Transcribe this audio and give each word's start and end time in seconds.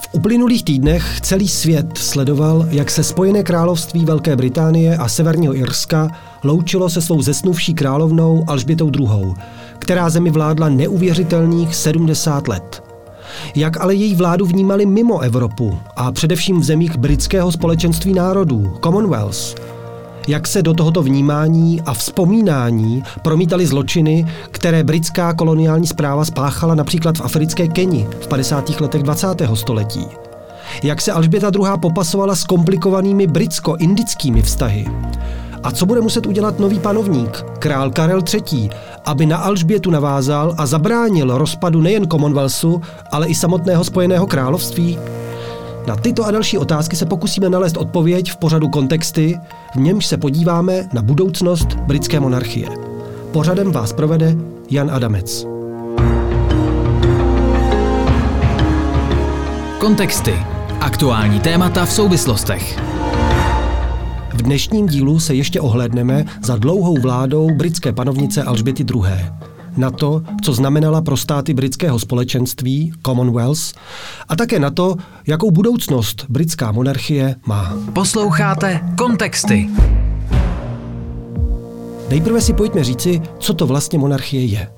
V 0.00 0.08
uplynulých 0.12 0.64
týdnech 0.64 1.20
celý 1.20 1.48
svět 1.48 1.98
sledoval, 1.98 2.66
jak 2.70 2.90
se 2.90 3.04
Spojené 3.04 3.42
království 3.42 4.04
Velké 4.04 4.36
Británie 4.36 4.96
a 4.96 5.08
Severního 5.08 5.56
Irska 5.56 6.08
loučilo 6.44 6.90
se 6.90 7.02
svou 7.02 7.22
zesnuvší 7.22 7.74
královnou 7.74 8.44
Alžbětou 8.46 8.90
II., 8.98 9.34
která 9.78 10.10
zemi 10.10 10.30
vládla 10.30 10.68
neuvěřitelných 10.68 11.74
70 11.74 12.48
let. 12.48 12.82
Jak 13.54 13.80
ale 13.80 13.94
její 13.94 14.14
vládu 14.14 14.46
vnímali 14.46 14.86
mimo 14.86 15.20
Evropu 15.20 15.78
a 15.96 16.12
především 16.12 16.60
v 16.60 16.64
zemích 16.64 16.96
britského 16.96 17.52
společenství 17.52 18.14
národů, 18.14 18.76
Commonwealth, 18.84 19.54
jak 20.26 20.46
se 20.46 20.62
do 20.62 20.74
tohoto 20.74 21.02
vnímání 21.02 21.80
a 21.80 21.94
vzpomínání 21.94 23.04
promítaly 23.22 23.66
zločiny, 23.66 24.26
které 24.50 24.84
britská 24.84 25.34
koloniální 25.34 25.86
zpráva 25.86 26.24
spáchala 26.24 26.74
například 26.74 27.18
v 27.18 27.20
africké 27.20 27.68
Keni 27.68 28.08
v 28.20 28.26
50. 28.26 28.80
letech 28.80 29.02
20. 29.02 29.28
století. 29.54 30.06
Jak 30.82 31.00
se 31.00 31.12
Alžběta 31.12 31.50
II. 31.54 31.66
popasovala 31.80 32.36
s 32.36 32.44
komplikovanými 32.44 33.26
britsko-indickými 33.26 34.42
vztahy. 34.42 34.86
A 35.62 35.70
co 35.70 35.86
bude 35.86 36.00
muset 36.00 36.26
udělat 36.26 36.58
nový 36.58 36.78
panovník, 36.78 37.44
král 37.58 37.90
Karel 37.90 38.22
III., 38.34 38.70
aby 39.04 39.26
na 39.26 39.36
Alžbětu 39.36 39.90
navázal 39.90 40.54
a 40.58 40.66
zabránil 40.66 41.38
rozpadu 41.38 41.80
nejen 41.80 42.06
Commonwealthu, 42.08 42.82
ale 43.12 43.26
i 43.26 43.34
samotného 43.34 43.84
Spojeného 43.84 44.26
království? 44.26 44.98
Na 45.86 45.96
tyto 45.96 46.24
a 46.24 46.30
další 46.30 46.58
otázky 46.58 46.96
se 46.96 47.06
pokusíme 47.06 47.48
nalézt 47.50 47.76
odpověď 47.76 48.32
v 48.32 48.36
pořadu 48.36 48.68
Kontexty, 48.68 49.38
v 49.74 49.78
němž 49.78 50.06
se 50.06 50.16
podíváme 50.16 50.88
na 50.92 51.02
budoucnost 51.02 51.74
britské 51.74 52.20
monarchie. 52.20 52.68
Pořadem 53.32 53.72
vás 53.72 53.92
provede 53.92 54.36
Jan 54.70 54.90
Adamec. 54.90 55.46
Kontexty. 59.78 60.34
Aktuální 60.80 61.40
témata 61.40 61.84
v 61.84 61.92
souvislostech. 61.92 62.78
V 64.34 64.42
dnešním 64.42 64.86
dílu 64.86 65.20
se 65.20 65.34
ještě 65.34 65.60
ohlédneme 65.60 66.24
za 66.42 66.56
dlouhou 66.56 67.00
vládou 67.00 67.50
britské 67.54 67.92
panovnice 67.92 68.42
Alžběty 68.42 68.86
II 68.94 69.46
na 69.76 69.90
to, 69.90 70.22
co 70.42 70.52
znamenala 70.52 71.00
pro 71.00 71.16
státy 71.16 71.54
britského 71.54 71.98
společenství, 71.98 72.92
Commonwealth, 73.06 73.72
a 74.28 74.36
také 74.36 74.58
na 74.58 74.70
to, 74.70 74.96
jakou 75.26 75.50
budoucnost 75.50 76.26
britská 76.28 76.72
monarchie 76.72 77.36
má. 77.46 77.76
Posloucháte 77.92 78.80
Kontexty. 78.98 79.68
Nejprve 82.08 82.40
si 82.40 82.52
pojďme 82.52 82.84
říci, 82.84 83.22
co 83.38 83.54
to 83.54 83.66
vlastně 83.66 83.98
monarchie 83.98 84.44
je. 84.44 84.68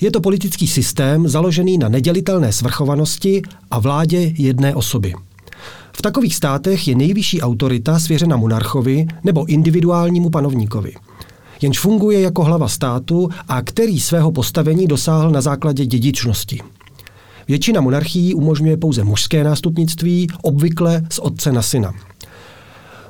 Je 0.00 0.10
to 0.10 0.20
politický 0.20 0.66
systém 0.68 1.28
založený 1.28 1.78
na 1.78 1.88
nedělitelné 1.88 2.52
svrchovanosti 2.52 3.42
a 3.70 3.78
vládě 3.78 4.32
jedné 4.38 4.74
osoby. 4.74 5.14
V 5.92 6.02
takových 6.02 6.36
státech 6.36 6.88
je 6.88 6.94
nejvyšší 6.94 7.42
autorita 7.42 7.98
svěřena 7.98 8.36
monarchovi 8.36 9.06
nebo 9.24 9.44
individuálnímu 9.44 10.30
panovníkovi– 10.30 10.92
jenž 11.62 11.78
funguje 11.78 12.20
jako 12.20 12.44
hlava 12.44 12.68
státu 12.68 13.28
a 13.48 13.62
který 13.62 14.00
svého 14.00 14.32
postavení 14.32 14.86
dosáhl 14.86 15.30
na 15.30 15.40
základě 15.40 15.86
dědičnosti. 15.86 16.60
Většina 17.48 17.80
monarchií 17.80 18.34
umožňuje 18.34 18.76
pouze 18.76 19.04
mužské 19.04 19.44
nástupnictví, 19.44 20.28
obvykle 20.42 21.02
z 21.10 21.18
otce 21.18 21.52
na 21.52 21.62
syna. 21.62 21.92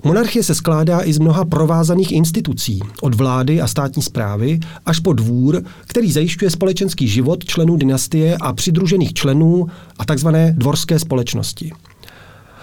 Monarchie 0.05 0.43
se 0.43 0.55
skládá 0.55 1.01
i 1.05 1.13
z 1.13 1.19
mnoha 1.19 1.45
provázaných 1.45 2.13
institucí, 2.13 2.81
od 3.01 3.15
vlády 3.15 3.61
a 3.61 3.67
státní 3.67 4.03
zprávy 4.03 4.61
až 4.87 4.99
po 4.99 5.13
dvůr, 5.13 5.63
který 5.87 6.13
zajišťuje 6.13 6.51
společenský 6.51 7.09
život 7.09 7.45
členů 7.45 7.77
dynastie 7.77 8.37
a 8.37 8.53
přidružených 8.53 9.13
členů 9.13 9.67
a 9.99 10.15
tzv. 10.15 10.29
dvorské 10.53 10.99
společnosti. 10.99 11.73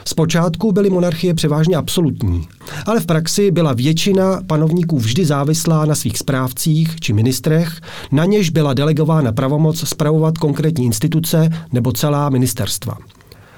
Zpočátku 0.07 0.71
byly 0.71 0.89
monarchie 0.89 1.33
převážně 1.33 1.75
absolutní, 1.75 2.47
ale 2.85 2.99
v 2.99 3.05
praxi 3.05 3.51
byla 3.51 3.73
většina 3.73 4.41
panovníků 4.47 4.99
vždy 4.99 5.25
závislá 5.25 5.85
na 5.85 5.95
svých 5.95 6.17
správcích 6.17 6.99
či 6.99 7.13
ministrech, 7.13 7.81
na 8.11 8.25
něž 8.25 8.49
byla 8.49 8.73
delegována 8.73 9.31
pravomoc 9.31 9.87
spravovat 9.87 10.37
konkrétní 10.37 10.85
instituce 10.85 11.49
nebo 11.73 11.91
celá 11.91 12.29
ministerstva. 12.29 12.97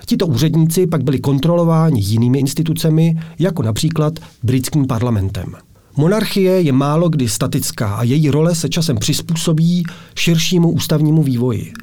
Tito 0.05 0.27
úředníci 0.27 0.87
pak 0.87 1.03
byli 1.03 1.19
kontrolováni 1.19 2.01
jinými 2.01 2.39
institucemi, 2.39 3.19
jako 3.39 3.63
například 3.63 4.13
britským 4.43 4.87
parlamentem. 4.87 5.53
Monarchie 5.97 6.61
je 6.61 6.71
málo 6.71 7.09
kdy 7.09 7.29
statická 7.29 7.95
a 7.95 8.03
její 8.03 8.29
role 8.29 8.55
se 8.55 8.69
časem 8.69 8.97
přizpůsobí 8.97 9.83
širšímu 10.15 10.71
ústavnímu 10.71 11.23
vývoji. 11.23 11.73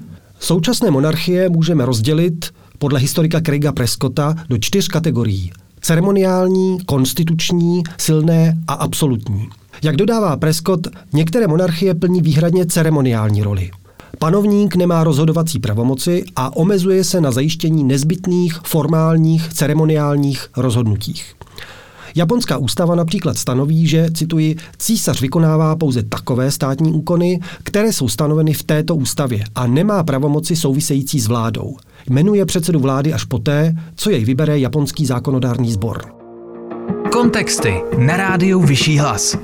Současné 0.41 0.91
monarchie 0.91 1.49
můžeme 1.49 1.87
rozdělit 1.87 2.47
podle 2.79 3.01
historika 3.01 3.41
Craiga 3.41 3.73
Prescotta 3.73 4.35
do 4.49 4.59
čtyř 4.59 4.89
kategorií. 4.89 5.53
Ceremoniální, 5.81 6.79
konstituční, 6.87 7.83
silné 7.99 8.59
a 8.69 8.73
absolutní. 8.73 9.49
Jak 9.83 9.97
dodává 9.97 10.37
Prescott, 10.37 10.87
některé 11.13 11.47
monarchie 11.47 11.95
plní 11.95 12.21
výhradně 12.21 12.67
ceremoniální 12.67 13.43
roli. 13.43 13.71
Panovník 14.19 14.77
nemá 14.77 15.05
rozhodovací 15.05 15.59
pravomoci 15.59 16.25
a 16.37 16.57
omezuje 16.57 17.05
se 17.05 17.21
na 17.21 17.31
zajištění 17.31 17.85
nezbytných 17.85 18.55
formálních 18.65 19.49
ceremoniálních 19.49 20.49
rozhodnutích. 20.57 21.37
Japonská 22.15 22.59
ústava 22.59 22.95
například 22.95 23.39
stanoví, 23.39 23.87
že, 23.87 24.11
cituji, 24.15 24.57
císař 24.79 25.21
vykonává 25.21 25.77
pouze 25.77 26.03
takové 26.03 26.51
státní 26.51 26.93
úkony, 26.93 27.41
které 27.63 27.93
jsou 27.93 28.09
stanoveny 28.09 28.53
v 28.53 28.63
této 28.63 28.97
ústavě 28.97 29.45
a 29.55 29.67
nemá 29.67 30.03
pravomoci 30.03 30.57
související 30.57 31.21
s 31.21 31.27
vládou. 31.27 31.77
Jmenuje 32.11 32.47
předsedu 32.47 32.79
vlády 32.81 33.13
až 33.13 33.25
poté, 33.25 33.77
co 33.95 34.11
jej 34.11 34.25
vybere 34.25 34.59
japonský 34.59 35.07
zákonodárný 35.07 35.73
sbor. 35.73 36.05
Kontexty 37.13 37.75
na 37.99 38.17
rádiu 38.17 38.61
Vyšší 38.61 38.99
hlas. 38.99 39.37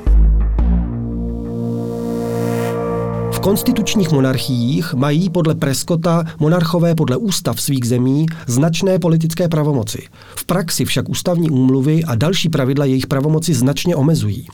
konstitučních 3.43 4.11
monarchiích 4.11 4.95
mají 4.95 5.31
podle 5.31 5.55
Preskota 5.55 6.25
monarchové 6.39 6.95
podle 6.95 7.17
ústav 7.17 7.61
svých 7.61 7.85
zemí 7.85 8.27
značné 8.47 8.99
politické 8.99 9.49
pravomoci. 9.49 10.03
V 10.37 10.45
praxi 10.45 10.85
však 10.85 11.09
ústavní 11.09 11.51
úmluvy 11.51 12.05
a 12.05 12.15
další 12.15 12.49
pravidla 12.49 12.85
jejich 12.85 13.07
pravomoci 13.07 13.55
značně 13.55 13.97
omezují. 13.97 14.47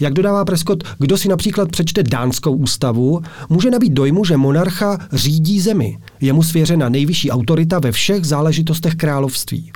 Jak 0.00 0.14
dodává 0.14 0.44
Prescott, 0.44 0.84
kdo 0.98 1.18
si 1.18 1.28
například 1.28 1.70
přečte 1.70 2.02
dánskou 2.02 2.52
ústavu, 2.52 3.20
může 3.48 3.70
nabít 3.70 3.92
dojmu, 3.92 4.24
že 4.24 4.36
monarcha 4.36 4.98
řídí 5.12 5.60
zemi. 5.60 5.98
Je 6.20 6.32
mu 6.32 6.42
svěřena 6.42 6.88
nejvyšší 6.88 7.30
autorita 7.30 7.78
ve 7.78 7.92
všech 7.92 8.24
záležitostech 8.24 8.94
království. 8.94 9.72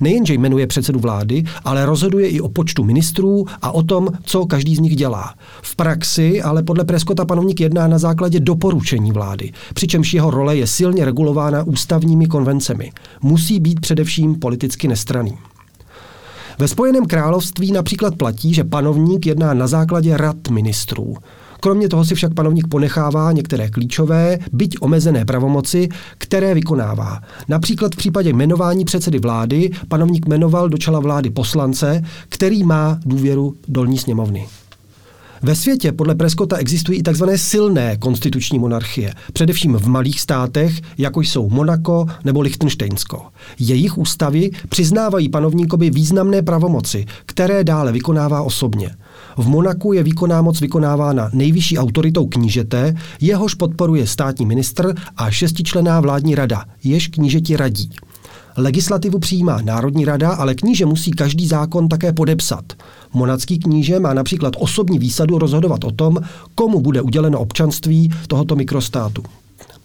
Nejenže 0.00 0.34
jmenuje 0.34 0.66
předsedu 0.66 1.00
vlády, 1.00 1.44
ale 1.64 1.86
rozhoduje 1.86 2.28
i 2.28 2.40
o 2.40 2.48
počtu 2.48 2.84
ministrů 2.84 3.46
a 3.62 3.70
o 3.70 3.82
tom, 3.82 4.08
co 4.22 4.46
každý 4.46 4.76
z 4.76 4.78
nich 4.78 4.96
dělá. 4.96 5.34
V 5.62 5.76
praxi 5.76 6.42
ale 6.42 6.62
podle 6.62 6.84
Preskota 6.84 7.24
panovník 7.24 7.60
jedná 7.60 7.88
na 7.88 7.98
základě 7.98 8.40
doporučení 8.40 9.12
vlády, 9.12 9.52
přičemž 9.74 10.14
jeho 10.14 10.30
role 10.30 10.56
je 10.56 10.66
silně 10.66 11.04
regulována 11.04 11.62
ústavními 11.62 12.26
konvencemi. 12.26 12.92
Musí 13.22 13.60
být 13.60 13.80
především 13.80 14.34
politicky 14.34 14.88
nestraný. 14.88 15.38
Ve 16.62 16.68
Spojeném 16.68 17.06
království 17.06 17.72
například 17.72 18.16
platí, 18.16 18.54
že 18.54 18.64
panovník 18.64 19.26
jedná 19.26 19.54
na 19.54 19.66
základě 19.66 20.16
rad 20.16 20.48
ministrů. 20.50 21.16
Kromě 21.60 21.88
toho 21.88 22.04
si 22.04 22.14
však 22.14 22.34
panovník 22.34 22.68
ponechává 22.68 23.32
některé 23.32 23.70
klíčové, 23.70 24.38
byť 24.52 24.76
omezené 24.80 25.24
pravomoci, 25.24 25.88
které 26.18 26.54
vykonává. 26.54 27.20
Například 27.48 27.94
v 27.94 27.96
případě 27.96 28.30
jmenování 28.30 28.84
předsedy 28.84 29.18
vlády 29.18 29.70
panovník 29.88 30.26
jmenoval 30.28 30.68
do 30.68 30.78
čela 30.78 31.00
vlády 31.00 31.30
poslance, 31.30 32.02
který 32.28 32.64
má 32.64 33.00
důvěru 33.06 33.54
dolní 33.68 33.98
sněmovny. 33.98 34.48
Ve 35.44 35.54
světě 35.54 35.92
podle 35.92 36.14
Preskota 36.14 36.56
existují 36.56 36.98
i 36.98 37.02
tzv. 37.02 37.24
silné 37.36 37.96
konstituční 37.96 38.58
monarchie, 38.58 39.14
především 39.32 39.76
v 39.76 39.86
malých 39.86 40.20
státech, 40.20 40.80
jako 40.98 41.20
jsou 41.20 41.50
Monako 41.50 42.06
nebo 42.24 42.40
Lichtensteinsko. 42.40 43.22
Jejich 43.58 43.98
ústavy 43.98 44.50
přiznávají 44.68 45.28
panovníkovi 45.28 45.90
významné 45.90 46.42
pravomoci, 46.42 47.06
které 47.26 47.64
dále 47.64 47.92
vykonává 47.92 48.42
osobně. 48.42 48.90
V 49.36 49.48
Monaku 49.48 49.92
je 49.92 50.02
výkonná 50.02 50.42
moc 50.42 50.60
vykonávána 50.60 51.30
nejvyšší 51.32 51.78
autoritou 51.78 52.26
knížete, 52.26 52.94
jehož 53.20 53.54
podporuje 53.54 54.06
státní 54.06 54.46
ministr 54.46 54.94
a 55.16 55.30
šestičlená 55.30 56.00
vládní 56.00 56.34
rada, 56.34 56.64
jež 56.84 57.08
knížeti 57.08 57.56
radí. 57.56 57.90
Legislativu 58.56 59.18
přijímá 59.18 59.62
Národní 59.62 60.04
rada, 60.04 60.30
ale 60.30 60.54
kníže 60.54 60.86
musí 60.86 61.10
každý 61.10 61.46
zákon 61.46 61.88
také 61.88 62.12
podepsat. 62.12 62.64
Monacký 63.12 63.58
kníže 63.58 64.00
má 64.00 64.14
například 64.14 64.54
osobní 64.58 64.98
výsadu 64.98 65.38
rozhodovat 65.38 65.84
o 65.84 65.90
tom, 65.90 66.18
komu 66.54 66.80
bude 66.80 67.02
uděleno 67.02 67.40
občanství 67.40 68.12
tohoto 68.26 68.56
mikrostátu. 68.56 69.22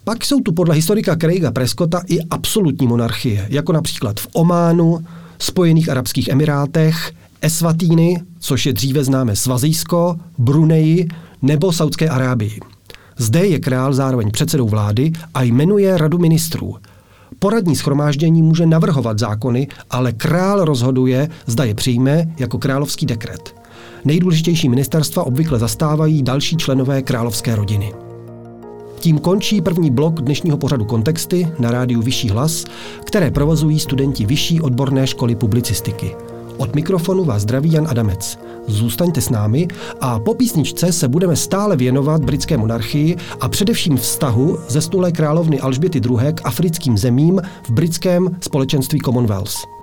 Pak 0.03 0.25
jsou 0.25 0.41
tu 0.41 0.51
podle 0.51 0.75
historika 0.75 1.15
Craiga 1.15 1.51
Prescotta 1.51 2.01
i 2.07 2.19
absolutní 2.21 2.87
monarchie, 2.87 3.47
jako 3.49 3.73
například 3.73 4.19
v 4.19 4.27
Ománu, 4.33 5.05
Spojených 5.39 5.89
arabských 5.89 6.27
emirátech, 6.27 7.11
Esvatíny, 7.41 8.21
což 8.39 8.65
je 8.65 8.73
dříve 8.73 9.03
známe 9.03 9.35
Svazijsko, 9.35 10.15
Bruneji 10.37 11.07
nebo 11.41 11.71
Saudské 11.71 12.09
Arábii. 12.09 12.59
Zde 13.17 13.45
je 13.45 13.59
král 13.59 13.93
zároveň 13.93 14.31
předsedou 14.31 14.67
vlády 14.67 15.11
a 15.33 15.43
jmenuje 15.43 15.97
radu 15.97 16.17
ministrů. 16.17 16.75
Poradní 17.39 17.75
schromáždění 17.75 18.43
může 18.43 18.65
navrhovat 18.65 19.19
zákony, 19.19 19.67
ale 19.89 20.13
král 20.13 20.65
rozhoduje, 20.65 21.29
zda 21.45 21.63
je 21.63 21.73
přijme 21.73 22.33
jako 22.39 22.57
královský 22.57 23.05
dekret. 23.05 23.55
Nejdůležitější 24.05 24.69
ministerstva 24.69 25.23
obvykle 25.23 25.59
zastávají 25.59 26.23
další 26.23 26.57
členové 26.57 27.01
královské 27.01 27.55
rodiny. 27.55 27.93
Tím 28.99 29.19
končí 29.19 29.61
první 29.61 29.91
blok 29.91 30.21
dnešního 30.21 30.57
pořadu 30.57 30.85
Kontexty 30.85 31.47
na 31.59 31.71
rádiu 31.71 32.01
Vyšší 32.01 32.29
hlas, 32.29 32.65
které 33.03 33.31
provozují 33.31 33.79
studenti 33.79 34.25
Vyšší 34.25 34.61
odborné 34.61 35.07
školy 35.07 35.35
publicistiky. 35.35 36.15
Od 36.57 36.75
mikrofonu 36.75 37.23
vás 37.23 37.41
zdraví 37.41 37.71
Jan 37.71 37.87
Adamec. 37.89 38.39
Zůstaňte 38.67 39.21
s 39.21 39.29
námi 39.29 39.67
a 40.01 40.19
po 40.19 40.33
písničce 40.33 40.91
se 40.91 41.07
budeme 41.07 41.35
stále 41.35 41.75
věnovat 41.75 42.25
britské 42.25 42.57
monarchii 42.57 43.15
a 43.41 43.49
především 43.49 43.97
vztahu 43.97 44.59
ze 44.67 44.81
stulé 44.81 45.11
královny 45.11 45.59
Alžběty 45.59 46.01
II. 46.05 46.33
k 46.33 46.41
africkým 46.43 46.97
zemím 46.97 47.41
v 47.63 47.69
britském 47.69 48.37
společenství 48.41 48.99
Commonwealth. 48.99 49.76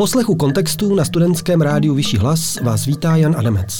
Poslechu 0.00 0.34
kontextů 0.34 0.94
na 0.94 1.04
studentském 1.04 1.60
rádiu 1.60 1.94
Vyšší 1.94 2.16
hlas 2.16 2.60
vás 2.60 2.86
vítá 2.86 3.16
Jan 3.16 3.34
Adamec. 3.38 3.78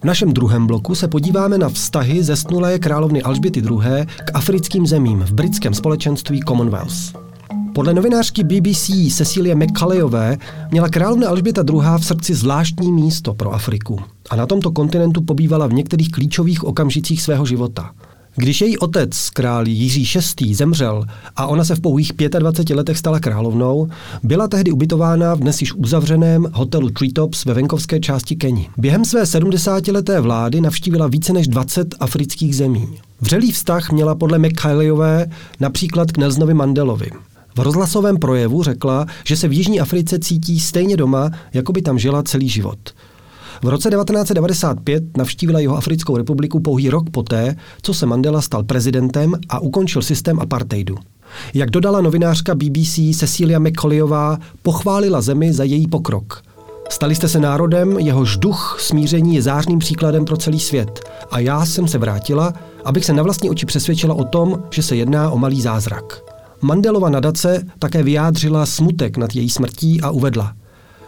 V 0.00 0.04
našem 0.04 0.32
druhém 0.32 0.66
bloku 0.66 0.94
se 0.94 1.08
podíváme 1.08 1.58
na 1.58 1.68
vztahy 1.68 2.22
zesnulé 2.22 2.78
královny 2.78 3.22
Alžběty 3.22 3.60
II. 3.60 4.06
k 4.24 4.30
africkým 4.34 4.86
zemím 4.86 5.20
v 5.20 5.32
britském 5.32 5.74
společenství 5.74 6.40
Commonwealth. 6.48 7.16
Podle 7.74 7.94
novinářky 7.94 8.44
BBC 8.44 8.90
Cecilie 9.16 9.54
McCalleyové 9.54 10.38
měla 10.70 10.88
královna 10.88 11.28
Alžběta 11.28 11.64
II. 11.72 11.80
v 11.98 12.04
srdci 12.04 12.34
zvláštní 12.34 12.92
místo 12.92 13.34
pro 13.34 13.54
Afriku 13.54 13.98
a 14.30 14.36
na 14.36 14.46
tomto 14.46 14.70
kontinentu 14.70 15.22
pobývala 15.22 15.66
v 15.66 15.72
některých 15.72 16.10
klíčových 16.10 16.64
okamžicích 16.64 17.22
svého 17.22 17.46
života– 17.46 17.90
když 18.36 18.60
její 18.60 18.78
otec, 18.78 19.30
král 19.30 19.68
Jiří 19.68 20.08
VI. 20.40 20.54
zemřel 20.54 21.04
a 21.36 21.46
ona 21.46 21.64
se 21.64 21.74
v 21.74 21.80
pouhých 21.80 22.12
25 22.38 22.76
letech 22.76 22.98
stala 22.98 23.20
královnou, 23.20 23.88
byla 24.22 24.48
tehdy 24.48 24.72
ubytována 24.72 25.34
v 25.34 25.38
dnes 25.38 25.60
již 25.60 25.74
uzavřeném 25.74 26.46
hotelu 26.52 26.90
Treetops 26.90 27.44
ve 27.44 27.54
venkovské 27.54 28.00
části 28.00 28.36
Keni. 28.36 28.68
Během 28.76 29.04
své 29.04 29.22
70-leté 29.22 30.20
vlády 30.20 30.60
navštívila 30.60 31.06
více 31.06 31.32
než 31.32 31.48
20 31.48 31.94
afrických 32.00 32.56
zemí. 32.56 32.88
Vřelý 33.20 33.52
vztah 33.52 33.92
měla 33.92 34.14
podle 34.14 34.38
McKayleové 34.38 35.26
například 35.60 36.12
k 36.12 36.18
Nelsonovi 36.18 36.54
Mandelovi. 36.54 37.10
V 37.56 37.58
rozhlasovém 37.58 38.16
projevu 38.16 38.62
řekla, 38.62 39.06
že 39.24 39.36
se 39.36 39.48
v 39.48 39.52
Jižní 39.52 39.80
Africe 39.80 40.18
cítí 40.18 40.60
stejně 40.60 40.96
doma, 40.96 41.30
jako 41.52 41.72
by 41.72 41.82
tam 41.82 41.98
žila 41.98 42.22
celý 42.22 42.48
život– 42.48 42.78
v 43.64 43.68
roce 43.68 43.90
1995 43.90 45.16
navštívila 45.16 45.60
jeho 45.60 45.76
Africkou 45.76 46.16
republiku 46.16 46.60
pouhý 46.60 46.90
rok 46.90 47.10
poté, 47.10 47.56
co 47.82 47.94
se 47.94 48.06
Mandela 48.06 48.42
stal 48.42 48.62
prezidentem 48.62 49.34
a 49.48 49.58
ukončil 49.58 50.02
systém 50.02 50.40
apartheidu. 50.40 50.96
Jak 51.54 51.70
dodala 51.70 52.00
novinářka 52.00 52.54
BBC 52.54 52.98
Cecilia 53.16 53.58
McCollyová, 53.58 54.38
pochválila 54.62 55.20
zemi 55.20 55.52
za 55.52 55.64
její 55.64 55.86
pokrok. 55.86 56.42
Stali 56.90 57.14
jste 57.14 57.28
se 57.28 57.40
národem, 57.40 57.98
jehož 57.98 58.36
duch 58.36 58.76
smíření 58.80 59.34
je 59.34 59.42
zářným 59.42 59.78
příkladem 59.78 60.24
pro 60.24 60.36
celý 60.36 60.60
svět. 60.60 61.00
A 61.30 61.38
já 61.38 61.66
jsem 61.66 61.88
se 61.88 61.98
vrátila, 61.98 62.54
abych 62.84 63.04
se 63.04 63.12
na 63.12 63.22
vlastní 63.22 63.50
oči 63.50 63.66
přesvědčila 63.66 64.14
o 64.14 64.24
tom, 64.24 64.62
že 64.70 64.82
se 64.82 64.96
jedná 64.96 65.30
o 65.30 65.38
malý 65.38 65.60
zázrak. 65.60 66.22
Mandelova 66.60 67.08
nadace 67.08 67.62
také 67.78 68.02
vyjádřila 68.02 68.66
smutek 68.66 69.16
nad 69.16 69.36
její 69.36 69.50
smrtí 69.50 70.00
a 70.00 70.10
uvedla. 70.10 70.54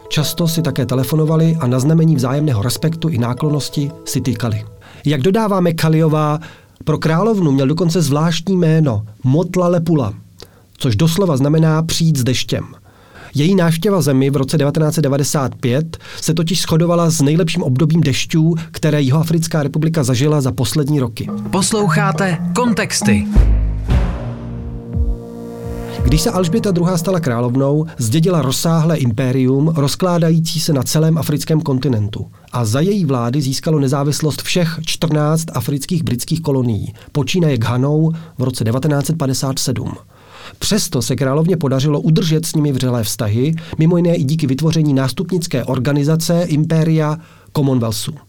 Často 0.09 0.47
si 0.47 0.61
také 0.61 0.85
telefonovali 0.85 1.57
a 1.59 1.67
na 1.67 1.79
znamení 1.79 2.15
vzájemného 2.15 2.61
respektu 2.61 3.09
i 3.09 3.17
náklonosti 3.17 3.91
si 4.05 4.21
týkali. 4.21 4.65
Jak 5.05 5.21
dodáváme 5.21 5.73
Kaliová, 5.73 6.39
pro 6.83 6.97
královnu 6.97 7.51
měl 7.51 7.67
dokonce 7.67 8.01
zvláštní 8.01 8.57
jméno 8.57 9.05
Motla 9.23 9.67
Lepula, 9.67 10.13
což 10.77 10.95
doslova 10.95 11.37
znamená 11.37 11.83
přijít 11.83 12.17
s 12.17 12.23
deštěm– 12.23 12.65
její 13.35 13.55
návštěva 13.55 14.01
zemi 14.01 14.29
v 14.29 14.35
roce 14.35 14.57
1995 14.57 15.97
se 16.21 16.33
totiž 16.33 16.61
shodovala 16.61 17.09
s 17.09 17.21
nejlepším 17.21 17.63
obdobím 17.63 18.01
dešťů, 18.01 18.55
které 18.71 19.01
Jihoafrická 19.01 19.63
republika 19.63 20.03
zažila 20.03 20.41
za 20.41 20.51
poslední 20.51 20.99
roky. 20.99 21.29
Posloucháte 21.51 22.37
Kontexty. 22.55 23.27
Když 26.07 26.21
se 26.21 26.31
Alžběta 26.31 26.73
II. 26.77 26.85
stala 26.95 27.19
královnou, 27.19 27.85
zdědila 27.97 28.41
rozsáhlé 28.41 28.97
impérium, 28.97 29.67
rozkládající 29.67 30.59
se 30.59 30.73
na 30.73 30.83
celém 30.83 31.17
africkém 31.17 31.61
kontinentu. 31.61 32.25
A 32.51 32.65
za 32.65 32.79
její 32.79 33.05
vlády 33.05 33.41
získalo 33.41 33.79
nezávislost 33.79 34.41
všech 34.41 34.79
14 34.85 35.45
afrických 35.53 36.03
britských 36.03 36.41
kolonií, 36.41 36.93
počínaje 37.11 37.57
Ghanou 37.57 38.11
v 38.37 38.43
roce 38.43 38.63
1957. 38.63 39.93
Přesto 40.59 41.01
se 41.01 41.15
královně 41.15 41.57
podařilo 41.57 42.01
udržet 42.01 42.45
s 42.45 42.55
nimi 42.55 42.71
vřelé 42.71 43.03
vztahy, 43.03 43.55
mimo 43.77 43.97
jiné 43.97 44.15
i 44.15 44.23
díky 44.23 44.47
vytvoření 44.47 44.93
nástupnické 44.93 45.63
organizace 45.63 46.43
Impéria 46.43 47.17
Commonwealthu. 47.55 48.26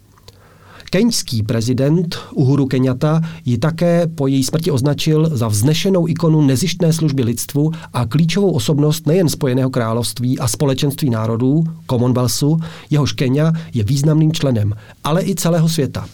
Keňský 0.91 1.43
prezident 1.43 2.19
Uhuru 2.33 2.67
Kenyatta 2.67 3.21
ji 3.45 3.59
také 3.59 4.07
po 4.07 4.27
její 4.27 4.45
smrti 4.45 4.71
označil 4.71 5.31
za 5.33 5.49
vznešenou 5.49 6.09
ikonu 6.09 6.41
nezištné 6.43 6.93
služby 6.93 7.23
lidstvu 7.23 7.71
a 7.93 8.07
klíčovou 8.07 8.51
osobnost 8.51 9.07
nejen 9.07 9.29
Spojeného 9.29 9.71
království 9.71 10.39
a 10.39 10.49
společenství 10.49 11.11
národů, 11.11 11.65
Commonwealthu, 11.91 12.61
jehož 12.91 13.13
Kenya 13.13 13.53
je 13.75 13.85
významným 13.85 14.33
členem, 14.33 14.75
ale 15.05 15.25
i 15.25 15.35
celého 15.35 15.69
světa. 15.69 16.07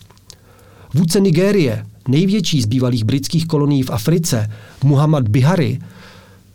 Vůdce 0.94 1.20
Nigérie, 1.20 1.86
největší 2.08 2.62
z 2.62 2.66
bývalých 2.66 3.04
britských 3.04 3.46
kolonií 3.46 3.82
v 3.82 3.90
Africe, 3.90 4.50
Muhammad 4.84 5.28
Bihari, 5.28 5.78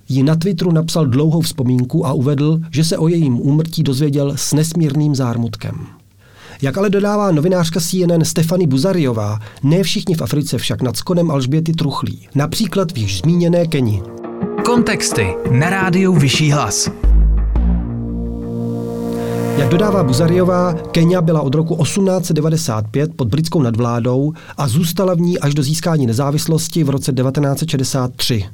jí 0.10 0.24
na 0.24 0.36
Twitteru 0.36 0.72
napsal 0.72 1.06
dlouhou 1.06 1.42
vzpomínku 1.42 2.08
a 2.08 2.14
uvedl, 2.14 2.60
že 2.72 2.84
se 2.84 2.98
o 2.98 3.08
jejím 3.08 3.42
úmrtí 3.42 3.84
dozvěděl 3.84 4.34
s 4.36 4.54
nesmírným 4.54 5.16
zármutkem. 5.16 5.99
Jak 6.62 6.78
ale 6.78 6.90
dodává 6.90 7.32
novinářka 7.32 7.80
CNN 7.80 8.24
Stefany 8.24 8.68
Buzariová, 8.68 9.40
ne 9.64 9.84
všichni 9.84 10.16
v 10.16 10.22
Africe 10.22 10.58
však 10.58 10.82
nad 10.82 10.98
skonem 10.98 11.32
Alžběty 11.32 11.74
truchlí. 11.74 12.28
Například 12.36 12.92
v 12.92 12.98
již 12.98 13.20
zmíněné 13.20 13.68
Keni. 13.68 14.02
Kontexty 14.66 15.28
na 15.52 15.70
rádiu 15.70 16.14
Vyšší 16.14 16.52
hlas. 16.52 16.90
Jak 19.58 19.70
dodává 19.70 20.04
Buzariová, 20.04 20.74
Kenia 20.74 21.22
byla 21.22 21.42
od 21.42 21.56
roku 21.56 21.84
1895 21.84 23.16
pod 23.16 23.28
britskou 23.28 23.62
nadvládou 23.62 24.34
a 24.58 24.68
zůstala 24.68 25.14
v 25.14 25.20
ní 25.20 25.40
až 25.40 25.54
do 25.54 25.64
získání 25.64 26.06
nezávislosti 26.08 26.84
v 26.84 26.90
roce 26.90 27.14
1963. 27.14 28.46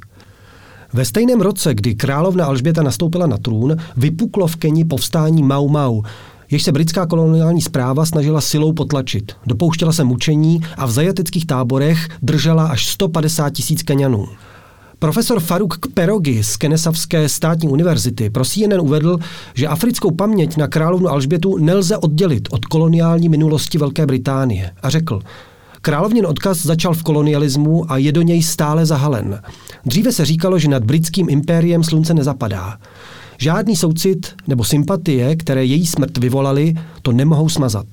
Ve 0.94 1.06
stejném 1.06 1.42
roce, 1.42 1.74
kdy 1.74 1.96
královna 1.96 2.46
Alžběta 2.46 2.84
nastoupila 2.84 3.28
na 3.28 3.38
trůn, 3.38 3.76
vypuklo 3.98 4.48
v 4.48 4.56
Keni 4.56 4.86
povstání 4.86 5.44
Mau 5.44 5.70
Mau, 5.70 6.04
jež 6.56 6.64
se 6.64 6.72
britská 6.72 7.06
koloniální 7.06 7.62
zpráva 7.62 8.06
snažila 8.06 8.42
silou 8.42 8.74
potlačit. 8.74 9.32
Dopouštěla 9.46 9.92
se 9.92 10.04
mučení 10.04 10.62
a 10.78 10.86
v 10.86 10.92
zajateckých 10.92 11.46
táborech 11.46 12.08
držela 12.22 12.68
až 12.68 12.88
150 12.88 13.50
tisíc 13.50 13.84
Kenianů. 13.84 14.28
Profesor 15.00 15.40
Faruk 15.40 15.80
Perogi 15.94 16.44
z 16.44 16.58
Kenesavské 16.58 17.30
státní 17.30 17.70
univerzity 17.70 18.30
pro 18.30 18.46
CNN 18.46 18.82
uvedl, 18.82 19.18
že 19.54 19.68
africkou 19.68 20.12
paměť 20.12 20.58
na 20.58 20.68
královnu 20.68 21.10
Alžbětu 21.10 21.58
nelze 21.58 21.98
oddělit 21.98 22.48
od 22.52 22.66
koloniální 22.66 23.30
minulosti 23.30 23.78
Velké 23.78 24.06
Británie 24.06 24.72
a 24.82 24.90
řekl, 24.90 25.20
Královnin 25.82 26.26
odkaz 26.26 26.62
začal 26.62 26.94
v 26.94 27.04
kolonialismu 27.04 27.92
a 27.92 27.98
je 27.98 28.12
do 28.12 28.22
něj 28.22 28.44
stále 28.44 28.86
zahalen. 28.86 29.42
Dříve 29.86 30.12
se 30.12 30.26
říkalo, 30.26 30.60
že 30.60 30.68
nad 30.68 30.84
britským 30.84 31.30
impériem 31.30 31.84
slunce 31.84 32.14
nezapadá. 32.14 32.78
Žádný 33.38 33.76
soucit 33.76 34.34
nebo 34.48 34.64
sympatie, 34.64 35.36
které 35.36 35.66
její 35.66 35.86
smrt 35.86 36.18
vyvolali, 36.18 36.74
to 37.02 37.12
nemohou 37.12 37.50
smazat. 37.50 37.86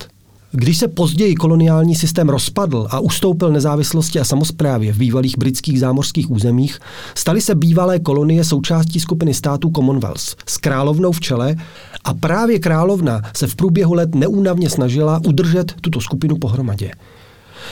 Když 0.54 0.78
se 0.78 0.88
později 0.88 1.34
koloniální 1.34 1.94
systém 1.94 2.28
rozpadl 2.28 2.86
a 2.90 3.00
ustoupil 3.00 3.52
nezávislosti 3.52 4.20
a 4.20 4.24
samozprávě 4.24 4.92
v 4.92 4.98
bývalých 4.98 5.38
britských 5.38 5.80
zámořských 5.80 6.30
územích, 6.30 6.78
staly 7.14 7.40
se 7.40 7.54
bývalé 7.54 7.98
kolonie 7.98 8.44
součástí 8.44 9.00
skupiny 9.00 9.34
států 9.34 9.70
Commonwealth 9.76 10.36
s 10.46 10.56
královnou 10.56 11.12
v 11.12 11.20
čele 11.20 11.56
a 12.04 12.14
právě 12.14 12.58
královna 12.58 13.22
se 13.36 13.46
v 13.46 13.56
průběhu 13.56 13.94
let 13.94 14.14
neúnavně 14.14 14.70
snažila 14.70 15.20
udržet 15.26 15.72
tuto 15.80 16.00
skupinu 16.00 16.36
pohromadě. 16.36 16.90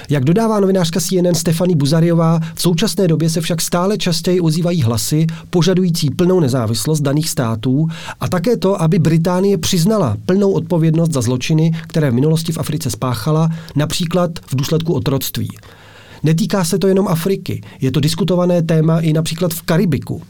Jak 0.09 0.25
dodává 0.25 0.61
novinářka 0.61 1.01
CNN 1.01 1.35
Stefany 1.35 1.75
Buzariová, 1.75 2.41
v 2.55 2.63
současné 2.63 3.09
době 3.09 3.31
se 3.31 3.41
však 3.41 3.61
stále 3.61 3.99
častěji 3.99 4.41
ozývají 4.41 4.83
hlasy 4.83 5.27
požadující 5.51 6.11
plnou 6.11 6.41
nezávislost 6.41 7.01
daných 7.01 7.31
států 7.31 7.89
a 8.21 8.29
také 8.29 8.57
to, 8.57 8.83
aby 8.83 8.99
Británie 8.99 9.59
přiznala 9.59 10.17
plnou 10.27 10.53
odpovědnost 10.53 11.13
za 11.13 11.21
zločiny, 11.21 11.73
které 11.87 12.11
v 12.11 12.15
minulosti 12.15 12.53
v 12.53 12.59
Africe 12.59 12.91
spáchala, 12.91 13.51
například 13.77 14.31
v 14.39 14.57
důsledku 14.57 14.95
otroctví. 14.95 15.49
Netýká 16.23 16.65
se 16.65 16.79
to 16.79 16.89
jenom 16.89 17.09
Afriky, 17.09 17.63
je 17.81 17.91
to 17.91 18.01
diskutované 18.01 18.63
téma 18.63 19.01
i 19.01 19.13
například 19.13 19.55
v 19.55 19.63
Karibiku. 19.63 20.23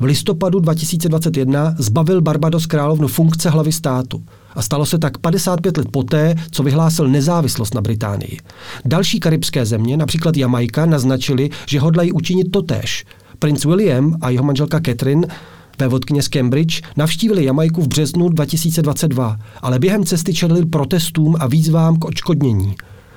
V 0.00 0.04
listopadu 0.04 0.60
2021 0.60 1.74
zbavil 1.78 2.20
Barbados 2.20 2.66
královnu 2.66 3.08
funkce 3.08 3.50
hlavy 3.50 3.72
státu 3.72 4.22
a 4.54 4.62
stalo 4.62 4.86
se 4.86 4.98
tak 4.98 5.18
55 5.18 5.76
let 5.76 5.88
poté, 5.90 6.34
co 6.50 6.62
vyhlásil 6.62 7.08
nezávislost 7.08 7.74
na 7.74 7.80
Británii. 7.80 8.38
Další 8.84 9.20
karibské 9.20 9.66
země, 9.66 9.96
například 9.96 10.36
Jamaika, 10.36 10.86
naznačili, 10.86 11.50
že 11.66 11.80
hodlají 11.80 12.12
učinit 12.12 12.50
totéž. 12.50 13.04
Prince 13.38 13.68
William 13.68 14.16
a 14.20 14.30
jeho 14.30 14.44
manželka 14.44 14.80
Catherine 14.80 15.26
vévodkyně 15.80 16.22
z 16.22 16.28
Cambridge, 16.28 16.82
navštívili 16.96 17.44
Jamajku 17.44 17.82
v 17.82 17.88
březnu 17.88 18.28
2022, 18.28 19.36
ale 19.62 19.78
během 19.78 20.04
cesty 20.04 20.34
čelili 20.34 20.66
protestům 20.66 21.36
a 21.40 21.46
výzvám 21.46 21.96
k 21.96 22.04
odškodnění. 22.04 22.74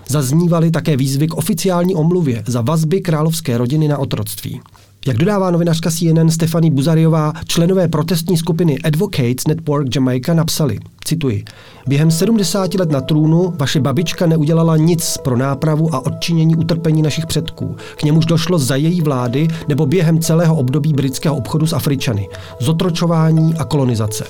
Zaznívaly 0.09 0.71
také 0.71 0.97
výzvy 0.97 1.27
k 1.27 1.33
oficiální 1.33 1.95
omluvě 1.95 2.43
za 2.47 2.61
vazby 2.61 3.01
královské 3.01 3.57
rodiny 3.57 3.87
na 3.87 3.97
otroctví. 3.97 4.61
Jak 5.07 5.17
dodává 5.17 5.51
novinářka 5.51 5.91
CNN 5.91 6.29
Stefany 6.29 6.69
Buzariová, 6.69 7.33
členové 7.47 7.87
protestní 7.87 8.37
skupiny 8.37 8.79
Advocates 8.79 9.47
Network 9.47 9.95
Jamaica 9.95 10.33
napsali, 10.33 10.79
cituji, 11.03 11.43
během 11.87 12.11
70 12.11 12.73
let 12.73 12.91
na 12.91 13.01
trůnu 13.01 13.53
vaše 13.57 13.79
babička 13.79 14.25
neudělala 14.25 14.77
nic 14.77 15.17
pro 15.17 15.37
nápravu 15.37 15.95
a 15.95 16.05
odčinění 16.05 16.55
utrpení 16.55 17.01
našich 17.01 17.25
předků. 17.25 17.75
K 17.95 18.03
němuž 18.03 18.25
došlo 18.25 18.59
za 18.59 18.75
její 18.75 19.01
vlády 19.01 19.47
nebo 19.67 19.85
během 19.85 20.19
celého 20.19 20.55
období 20.55 20.93
britského 20.93 21.35
obchodu 21.35 21.67
s 21.67 21.73
Afričany, 21.73 22.27
zotročování 22.59 23.53
a 23.53 23.65
kolonizace. 23.65 24.25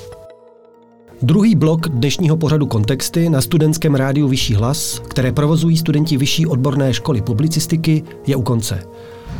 Druhý 1.21 1.55
blok 1.55 1.89
dnešního 1.89 2.37
pořadu 2.37 2.65
Kontexty 2.65 3.29
na 3.29 3.41
studentském 3.41 3.95
rádiu 3.95 4.27
Vyšší 4.27 4.55
hlas, 4.55 5.01
které 5.07 5.31
provozují 5.31 5.77
studenti 5.77 6.17
Vyšší 6.17 6.47
odborné 6.47 6.93
školy 6.93 7.21
publicistiky, 7.21 8.03
je 8.27 8.35
u 8.35 8.41
konce. 8.41 8.83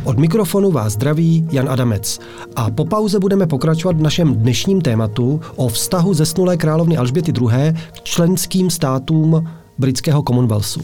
Od 0.04 0.18
mikrofonu 0.18 0.70
vás 0.70 0.92
zdraví 0.92 1.48
Jan 1.52 1.68
Adamec 1.68 2.20
a 2.56 2.70
po 2.70 2.84
pauze 2.84 3.18
budeme 3.18 3.46
pokračovat 3.46 3.96
v 3.96 4.02
našem 4.02 4.34
dnešním 4.34 4.80
tématu 4.80 5.40
o 5.56 5.68
vztahu 5.68 6.14
zesnulé 6.14 6.56
královny 6.56 6.96
Alžběty 6.96 7.32
II. 7.40 7.74
k 7.92 8.02
členským 8.02 8.70
státům 8.70 9.48
britského 9.78 10.22
Commonwealthu. 10.22 10.82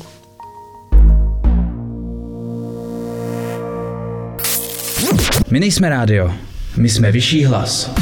My 5.51 5.61
nejsme 5.61 5.89
rádio, 5.89 6.33
my 6.77 6.89
jsme 6.89 7.13
vyšší 7.13 7.45
hlas. 7.45 8.00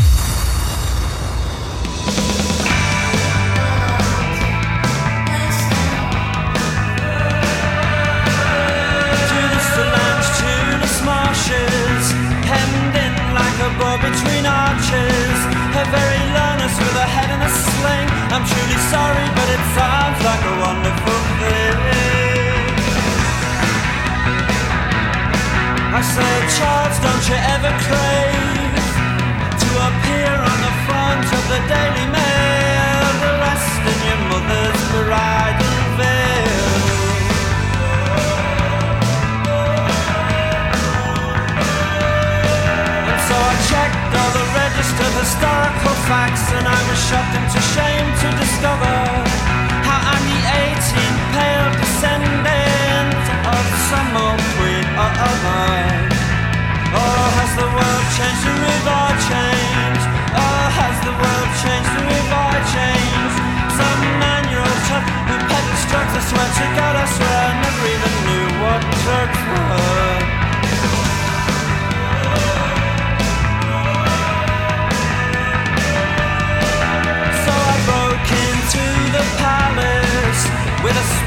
Facts, 46.09 46.51
and 46.53 46.67
I 46.67 46.81
was 46.89 46.99
shocked 47.09 47.37
into 47.37 47.61
shame 47.77 47.88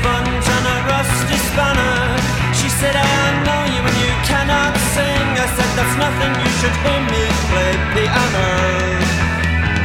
and 0.05 0.65
a 0.65 0.77
rusty 0.89 1.37
spanner. 1.51 2.17
She 2.53 2.69
said, 2.69 2.95
I 2.95 3.21
know 3.45 3.61
you 3.69 3.81
and 3.81 3.97
you 4.01 4.13
cannot 4.25 4.73
sing. 4.93 5.27
I 5.37 5.47
said, 5.53 5.71
that's 5.77 5.95
nothing, 5.97 6.31
you 6.41 6.51
should 6.59 6.75
hear 6.85 7.01
me 7.05 7.23
play 7.51 7.71
the 7.73 7.85
piano. 7.93 8.49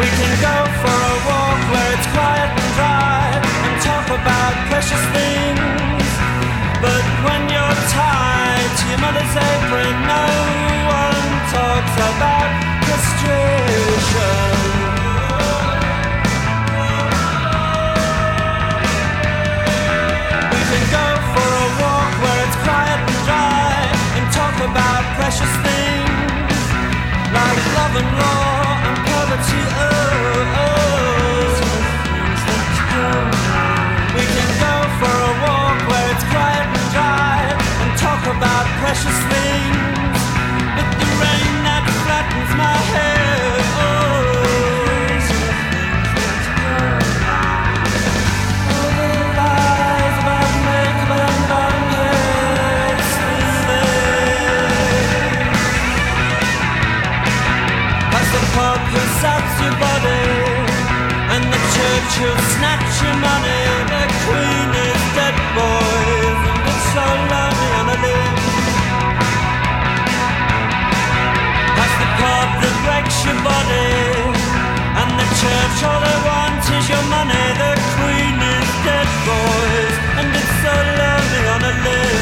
We 0.00 0.08
can 0.08 0.32
go 0.40 0.56
for 0.80 0.96
a 0.96 1.16
walk 1.28 1.60
where 1.72 1.90
it's 1.96 2.08
quiet 2.12 2.50
and 2.52 2.70
dry 2.76 3.24
and 3.66 3.74
talk 3.82 4.06
about 4.12 4.54
precious 4.68 5.04
things. 5.16 6.08
But 6.80 7.04
when 7.24 7.48
you're 7.48 7.78
tied 7.92 8.70
to 8.78 8.84
your 8.92 9.00
mother's 9.00 9.34
apron, 9.36 9.96
no 10.04 10.35
your 76.88 77.02
money 77.10 77.46
The 77.62 77.72
queen 77.98 78.36
is 78.54 78.68
dead, 78.86 79.08
boys 79.26 79.96
And 80.18 80.28
it's 80.38 80.54
so 80.62 80.74
lonely 81.00 81.42
on 81.54 81.62
a 81.62 81.74
limb 81.84 82.15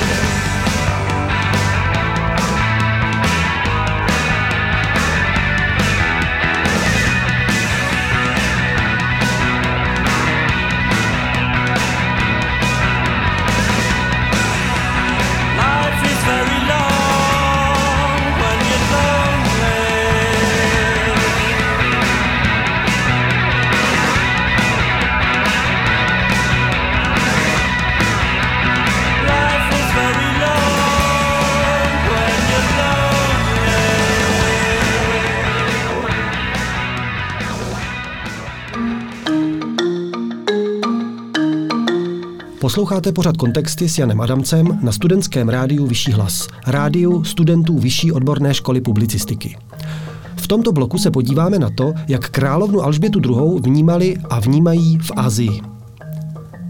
Posloucháte 42.65 43.13
pořad 43.13 43.37
kontexty 43.37 43.89
s 43.89 43.99
Janem 43.99 44.21
Adamcem 44.21 44.79
na 44.83 44.93
studentském 44.93 45.49
rádiu 45.49 45.87
Vyšší 45.87 46.13
hlas, 46.13 46.49
rádiu 46.67 47.25
studentů 47.25 47.79
Vyšší 47.79 48.13
odborné 48.13 48.55
školy 48.55 48.81
publicistiky. 48.81 49.57
V 50.37 50.49
tomto 50.49 50.73
bloku 50.73 50.99
se 50.99 51.11
podíváme 51.11 51.59
na 51.59 51.71
to, 51.71 51.93
jak 52.09 52.31
královnu 52.31 52.83
Alžbětu 52.83 53.21
II. 53.25 53.61
vnímali 53.61 54.17
a 54.31 54.41
vnímají 54.41 54.99
v 54.99 55.13
Asii. 55.17 55.61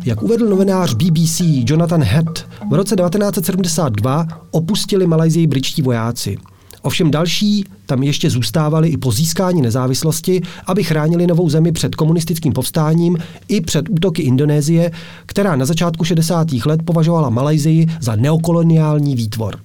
Jak 0.04 0.22
uvedl 0.22 0.48
novinář 0.48 0.94
BBC 0.94 1.40
Jonathan 1.40 2.02
Head, 2.02 2.46
v 2.70 2.74
roce 2.74 2.96
1972 2.96 4.26
opustili 4.50 5.06
Malajzii 5.06 5.46
britští 5.46 5.82
vojáci. 5.82 6.38
Ovšem 6.84 7.10
další 7.10 7.64
tam 7.86 8.02
ještě 8.02 8.30
zůstávali 8.30 8.88
i 8.88 8.96
po 8.96 9.12
získání 9.12 9.62
nezávislosti, 9.62 10.42
aby 10.66 10.84
chránili 10.84 11.26
novou 11.26 11.48
zemi 11.50 11.72
před 11.72 11.94
komunistickým 11.94 12.52
povstáním 12.52 13.18
i 13.48 13.60
před 13.60 13.88
útoky 13.88 14.22
Indonésie, 14.22 14.90
která 15.26 15.56
na 15.56 15.64
začátku 15.64 16.04
60. 16.04 16.52
let 16.66 16.80
považovala 16.84 17.30
Malajzii 17.30 17.86
za 18.00 18.16
neokoloniální 18.16 19.16
výtvor. 19.16 19.58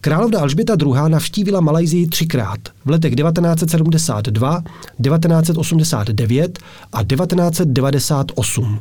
Královna 0.00 0.40
Alžběta 0.40 0.76
II. 0.82 0.94
navštívila 1.08 1.60
Malajzii 1.60 2.06
třikrát 2.06 2.60
v 2.84 2.90
letech 2.90 3.14
1972, 3.14 4.62
1989 5.02 6.58
a 6.92 7.04
1998. 7.04 8.80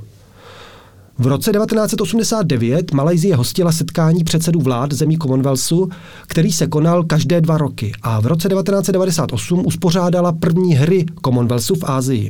V 1.20 1.28
roce 1.28 1.52
1989 1.52 2.92
Malajzie 2.92 3.36
hostila 3.36 3.72
setkání 3.72 4.24
předsedů 4.24 4.62
vlád 4.62 4.94
zemí 4.94 5.18
Commonwealthu, 5.18 5.90
který 6.28 6.52
se 6.52 6.68
konal 6.68 7.04
každé 7.04 7.42
dva 7.42 7.58
roky 7.58 7.92
a 8.02 8.20
v 8.20 8.26
roce 8.26 8.50
1998 8.50 9.66
uspořádala 9.66 10.32
první 10.32 10.76
hry 10.76 11.06
Commonwealthu 11.26 11.76
v 11.76 11.84
Ázii. 11.84 12.30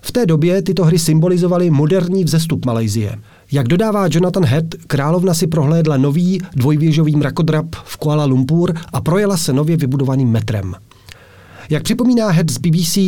V 0.00 0.12
té 0.12 0.26
době 0.26 0.62
tyto 0.62 0.84
hry 0.84 0.98
symbolizovaly 0.98 1.70
moderní 1.70 2.24
vzestup 2.24 2.66
Malajzie. 2.66 3.18
Jak 3.52 3.68
dodává 3.68 4.06
Jonathan 4.10 4.44
Head, 4.44 4.64
královna 4.86 5.34
si 5.34 5.46
prohlédla 5.46 5.96
nový 5.96 6.40
dvojvěžový 6.56 7.16
mrakodrap 7.16 7.66
v 7.84 7.96
Kuala 7.96 8.24
Lumpur 8.24 8.74
a 8.92 9.00
projela 9.00 9.36
se 9.36 9.52
nově 9.52 9.76
vybudovaným 9.76 10.30
metrem. 10.30 10.74
Jak 11.70 11.82
připomíná 11.82 12.30
Head 12.30 12.50
z 12.50 12.58
BBC, 12.58 12.98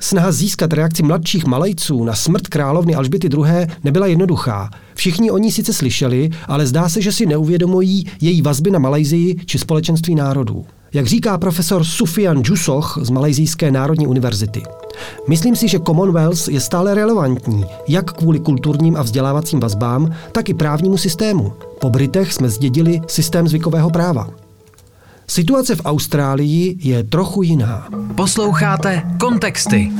snaha 0.00 0.32
získat 0.32 0.72
reakci 0.72 1.02
mladších 1.02 1.44
Malajců 1.44 2.04
na 2.04 2.14
smrt 2.14 2.46
královny 2.48 2.94
Alžběty 2.94 3.28
II. 3.32 3.66
nebyla 3.84 4.06
jednoduchá. 4.06 4.70
Všichni 4.94 5.30
o 5.30 5.38
ní 5.38 5.52
sice 5.52 5.72
slyšeli, 5.72 6.30
ale 6.48 6.66
zdá 6.66 6.88
se, 6.88 7.02
že 7.02 7.12
si 7.12 7.26
neuvědomují 7.26 8.04
její 8.20 8.42
vazby 8.42 8.70
na 8.70 8.78
Malajzii 8.78 9.36
či 9.46 9.58
společenství 9.58 10.14
národů. 10.14 10.64
Jak 10.94 11.06
říká 11.06 11.38
profesor 11.38 11.84
Sufian 11.84 12.42
Jusoch 12.44 12.98
z 13.02 13.10
Malajzijské 13.10 13.70
národní 13.70 14.06
univerzity. 14.06 14.62
Myslím 15.28 15.56
si, 15.56 15.68
že 15.68 15.78
Commonwealth 15.78 16.48
je 16.48 16.60
stále 16.60 16.94
relevantní, 16.94 17.64
jak 17.88 18.12
kvůli 18.12 18.40
kulturním 18.40 18.96
a 18.96 19.02
vzdělávacím 19.02 19.60
vazbám, 19.60 20.14
tak 20.32 20.48
i 20.48 20.54
právnímu 20.54 20.96
systému. 20.96 21.52
Po 21.80 21.90
Britech 21.90 22.32
jsme 22.32 22.48
zdědili 22.48 23.00
systém 23.06 23.48
zvykového 23.48 23.90
práva. 23.90 24.41
Situace 25.26 25.76
v 25.76 25.80
Austrálii 25.84 26.76
je 26.82 27.04
trochu 27.04 27.42
jiná. 27.42 27.88
Posloucháte 28.14 29.02
Kontexty. 29.20 29.92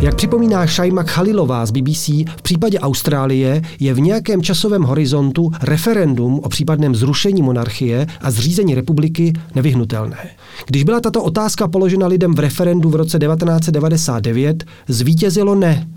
Jak 0.00 0.14
připomíná 0.14 0.66
Shaima 0.66 1.02
Khalilová 1.02 1.66
z 1.66 1.70
BBC, 1.70 2.08
v 2.08 2.42
případě 2.42 2.78
Austrálie 2.80 3.62
je 3.80 3.94
v 3.94 4.00
nějakém 4.00 4.42
časovém 4.42 4.82
horizontu 4.82 5.50
referendum 5.62 6.40
o 6.42 6.48
případném 6.48 6.94
zrušení 6.94 7.42
monarchie 7.42 8.06
a 8.20 8.30
zřízení 8.30 8.74
republiky 8.74 9.32
nevyhnutelné. 9.54 10.30
Když 10.66 10.84
byla 10.84 11.00
tato 11.00 11.22
otázka 11.22 11.68
položena 11.68 12.06
lidem 12.06 12.34
v 12.34 12.38
referendu 12.38 12.90
v 12.90 12.94
roce 12.94 13.18
1999, 13.18 14.64
zvítězilo 14.88 15.54
ne. 15.54 15.88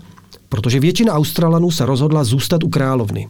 protože 0.48 0.80
většina 0.80 1.12
Australanů 1.12 1.70
se 1.70 1.86
rozhodla 1.86 2.24
zůstat 2.24 2.64
u 2.64 2.68
královny. 2.68 3.28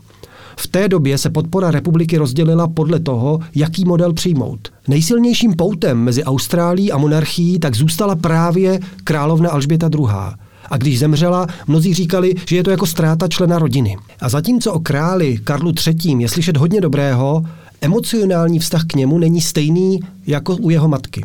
V 0.56 0.66
té 0.66 0.88
době 0.88 1.18
se 1.18 1.30
podpora 1.30 1.70
republiky 1.70 2.16
rozdělila 2.16 2.68
podle 2.68 3.00
toho, 3.00 3.40
jaký 3.54 3.84
model 3.84 4.12
přijmout. 4.12 4.68
Nejsilnějším 4.88 5.54
poutem 5.54 5.98
mezi 5.98 6.24
Austrálií 6.24 6.92
a 6.92 6.98
monarchií 6.98 7.58
tak 7.58 7.74
zůstala 7.74 8.16
právě 8.16 8.80
královna 9.04 9.50
Alžběta 9.50 9.90
II. 9.94 10.06
A 10.70 10.76
když 10.76 10.98
zemřela, 10.98 11.46
mnozí 11.66 11.94
říkali, 11.94 12.34
že 12.46 12.56
je 12.56 12.64
to 12.64 12.70
jako 12.70 12.86
ztráta 12.86 13.28
člena 13.28 13.58
rodiny. 13.58 13.96
A 14.20 14.28
zatímco 14.28 14.72
o 14.72 14.80
králi 14.80 15.38
Karlu 15.44 15.72
III. 15.86 16.22
je 16.22 16.28
slyšet 16.28 16.56
hodně 16.56 16.80
dobrého, 16.80 17.42
emocionální 17.80 18.58
vztah 18.58 18.84
k 18.84 18.94
němu 18.94 19.18
není 19.18 19.40
stejný 19.40 20.00
jako 20.26 20.56
u 20.56 20.70
jeho 20.70 20.88
matky. 20.88 21.24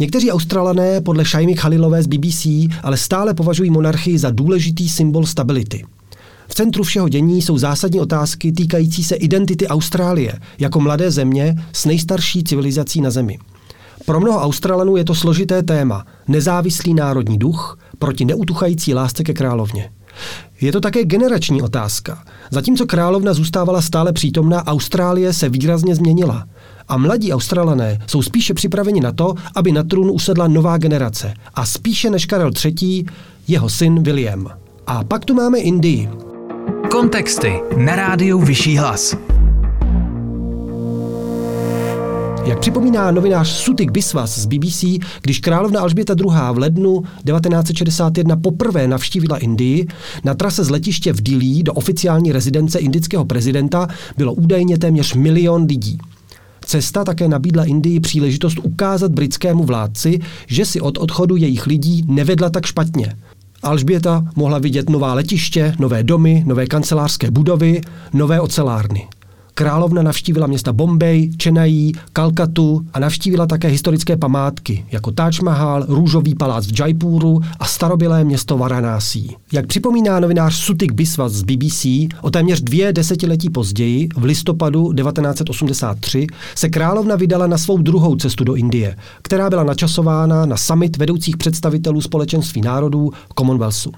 Někteří 0.00 0.32
Australané 0.32 1.00
podle 1.00 1.24
Shaimi 1.24 1.54
Khalilové 1.54 2.02
z 2.02 2.06
BBC 2.06 2.46
ale 2.82 2.96
stále 2.96 3.34
považují 3.34 3.70
monarchii 3.70 4.18
za 4.18 4.30
důležitý 4.30 4.88
symbol 4.88 5.26
stability. 5.26 5.84
V 6.48 6.54
centru 6.54 6.84
všeho 6.84 7.08
dění 7.08 7.42
jsou 7.42 7.58
zásadní 7.58 8.00
otázky 8.00 8.52
týkající 8.52 9.04
se 9.04 9.14
identity 9.14 9.68
Austrálie 9.68 10.40
jako 10.58 10.80
mladé 10.80 11.10
země 11.10 11.54
s 11.72 11.84
nejstarší 11.84 12.44
civilizací 12.44 13.00
na 13.00 13.10
Zemi. 13.10 13.38
Pro 14.04 14.20
mnoho 14.20 14.40
Australanů 14.40 14.96
je 14.96 15.04
to 15.04 15.14
složité 15.14 15.62
téma, 15.62 16.06
nezávislý 16.28 16.94
národní 16.94 17.38
duch 17.38 17.78
proti 17.98 18.24
neutuchající 18.24 18.94
lásce 18.94 19.24
ke 19.24 19.34
královně. 19.34 19.90
Je 20.60 20.72
to 20.72 20.80
také 20.80 21.04
generační 21.04 21.62
otázka. 21.62 22.24
Zatímco 22.50 22.86
královna 22.86 23.34
zůstávala 23.34 23.82
stále 23.82 24.12
přítomná, 24.12 24.66
Austrálie 24.66 25.32
se 25.32 25.48
výrazně 25.48 25.94
změnila. 25.94 26.46
A 26.88 26.96
mladí 26.96 27.32
Australané 27.32 27.98
jsou 28.06 28.22
spíše 28.22 28.54
připraveni 28.54 29.00
na 29.00 29.12
to, 29.12 29.34
aby 29.54 29.72
na 29.72 29.82
trůn 29.82 30.10
usedla 30.10 30.48
nová 30.48 30.78
generace. 30.78 31.34
A 31.54 31.66
spíše 31.66 32.10
než 32.10 32.26
Karel 32.26 32.50
III. 32.64 33.04
jeho 33.48 33.68
syn 33.68 34.02
William. 34.02 34.48
A 34.86 35.04
pak 35.04 35.24
tu 35.24 35.34
máme 35.34 35.58
Indii. 35.58 36.08
Kontexty 36.96 37.52
na 37.76 37.96
rádiu 37.96 38.40
Vyšší 38.40 38.76
hlas. 38.76 39.16
Jak 42.44 42.58
připomíná 42.60 43.10
novinář 43.10 43.48
Sutik 43.48 43.90
Biswas 43.90 44.38
z 44.38 44.46
BBC, 44.46 44.84
když 45.22 45.38
královna 45.40 45.80
Alžběta 45.80 46.14
II. 46.20 46.30
v 46.52 46.58
lednu 46.58 47.02
1961 47.02 48.36
poprvé 48.36 48.88
navštívila 48.88 49.38
Indii, 49.38 49.86
na 50.24 50.34
trase 50.34 50.64
z 50.64 50.70
letiště 50.70 51.12
v 51.12 51.22
Dili 51.22 51.62
do 51.62 51.72
oficiální 51.72 52.32
rezidence 52.32 52.78
indického 52.78 53.24
prezidenta 53.24 53.88
bylo 54.16 54.32
údajně 54.32 54.78
téměř 54.78 55.14
milion 55.14 55.64
lidí. 55.64 55.98
Cesta 56.60 57.04
také 57.04 57.28
nabídla 57.28 57.64
Indii 57.64 58.00
příležitost 58.00 58.58
ukázat 58.62 59.12
britskému 59.12 59.64
vládci, 59.64 60.18
že 60.46 60.64
si 60.64 60.80
od 60.80 60.98
odchodu 60.98 61.36
jejich 61.36 61.66
lidí 61.66 62.04
nevedla 62.08 62.50
tak 62.50 62.66
špatně. 62.66 63.16
Alžběta 63.66 64.24
mohla 64.36 64.58
vidět 64.58 64.90
nová 64.90 65.14
letiště, 65.14 65.74
nové 65.78 66.02
domy, 66.02 66.42
nové 66.46 66.66
kancelářské 66.66 67.30
budovy, 67.30 67.80
nové 68.12 68.40
ocelárny. 68.40 69.06
Královna 69.58 70.02
navštívila 70.02 70.46
města 70.46 70.72
Bombay, 70.72 71.30
Chennai, 71.42 71.92
Kalkatu 72.12 72.86
a 72.92 72.98
navštívila 72.98 73.46
také 73.46 73.68
historické 73.68 74.16
památky, 74.16 74.84
jako 74.92 75.10
Taj 75.10 75.30
Mahal, 75.42 75.84
Růžový 75.88 76.34
palác 76.34 76.66
v 76.66 76.80
Jaipuru 76.80 77.40
a 77.60 77.64
starobylé 77.64 78.24
město 78.24 78.58
Varanasi. 78.58 79.28
Jak 79.52 79.66
připomíná 79.66 80.20
novinář 80.20 80.54
Sutik 80.54 80.92
Biswas 80.92 81.32
z 81.32 81.42
BBC, 81.42 81.86
o 82.22 82.30
téměř 82.30 82.60
dvě 82.60 82.92
desetiletí 82.92 83.50
později, 83.50 84.08
v 84.16 84.24
listopadu 84.24 84.92
1983, 84.92 86.26
se 86.54 86.68
královna 86.68 87.16
vydala 87.16 87.46
na 87.46 87.58
svou 87.58 87.78
druhou 87.78 88.16
cestu 88.16 88.44
do 88.44 88.54
Indie, 88.54 88.96
která 89.22 89.50
byla 89.50 89.64
načasována 89.64 90.46
na 90.46 90.56
summit 90.56 90.96
vedoucích 90.96 91.36
představitelů 91.36 92.00
společenství 92.00 92.60
národů 92.60 93.12
Commonwealthu. 93.38 93.92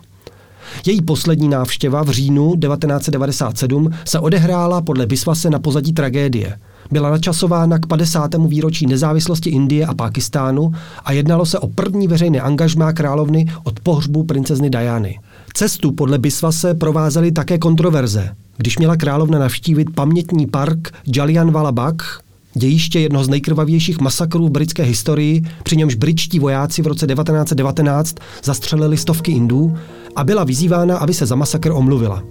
Její 0.87 1.03
poslední 1.03 1.49
návštěva 1.49 2.03
v 2.03 2.11
říjnu 2.11 2.57
1997 2.57 3.91
se 4.05 4.19
odehrála 4.19 4.81
podle 4.81 5.07
Bisvase 5.07 5.51
na 5.51 5.59
pozadí 5.59 5.93
tragédie. 5.93 6.59
Byla 6.91 7.11
načasována 7.11 7.79
k 7.79 7.87
50. 7.87 8.35
výročí 8.47 8.87
nezávislosti 8.87 9.51
Indie 9.51 9.87
a 9.87 9.95
Pákistánu 9.95 10.73
a 11.05 11.13
jednalo 11.13 11.47
se 11.47 11.59
o 11.59 11.69
první 11.69 12.09
veřejné 12.09 12.41
angažmá 12.41 12.93
královny 12.93 13.47
od 13.65 13.81
pohřbu 13.81 14.25
princezny 14.25 14.71
Diany. 14.71 15.19
Cestu 15.55 15.93
podle 15.93 16.19
Bisvase 16.19 16.75
provázely 16.75 17.33
také 17.33 17.59
kontroverze. 17.59 18.35
Když 18.57 18.79
měla 18.79 18.97
královna 18.97 19.39
navštívit 19.39 19.95
pamětní 19.95 20.47
park 20.47 20.93
Jallianwala 21.17 21.73
Bagh, 21.73 22.21
dějiště 22.55 23.01
jednoho 23.01 23.25
z 23.25 23.29
nejkrvavějších 23.29 24.01
masakrů 24.01 24.49
v 24.49 24.51
britské 24.51 24.83
historii, 24.83 25.43
při 25.63 25.77
němž 25.77 25.95
britští 25.95 26.39
vojáci 26.39 26.83
v 26.83 26.87
roce 26.87 27.07
1919 27.07 28.17
zastřelili 28.45 28.97
stovky 28.97 29.33
Indů 29.33 29.77
a 30.17 30.25
byla 30.25 30.45
vyzývána, 30.45 30.99
aby 30.99 31.15
se 31.15 31.27
za 31.27 31.35
masakr 31.35 31.73
omluvila. 31.73 32.23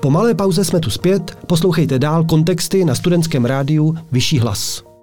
Po 0.00 0.10
malé 0.10 0.34
pauze 0.34 0.64
jsme 0.64 0.80
tu 0.80 0.90
zpět, 0.90 1.38
poslouchejte 1.46 1.98
dál 1.98 2.24
kontexty 2.24 2.84
na 2.84 2.94
studentském 2.94 3.44
rádiu 3.44 3.96
Vyšší 4.12 4.38
hlas. 4.38 4.93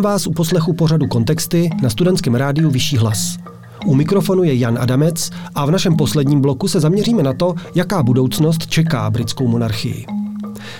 Vítám 0.00 0.12
vás 0.12 0.26
u 0.26 0.32
poslechu 0.32 0.72
pořadu 0.72 1.06
Kontexty 1.06 1.70
na 1.82 1.90
studentském 1.90 2.34
rádiu 2.34 2.70
Vyšší 2.70 2.96
hlas. 2.96 3.36
U 3.86 3.94
mikrofonu 3.94 4.44
je 4.44 4.54
Jan 4.54 4.78
Adamec 4.78 5.30
a 5.54 5.66
v 5.66 5.70
našem 5.70 5.96
posledním 5.96 6.40
bloku 6.40 6.68
se 6.68 6.80
zaměříme 6.80 7.22
na 7.22 7.32
to, 7.32 7.54
jaká 7.74 8.02
budoucnost 8.02 8.66
čeká 8.66 9.10
britskou 9.10 9.48
monarchii. 9.48 10.06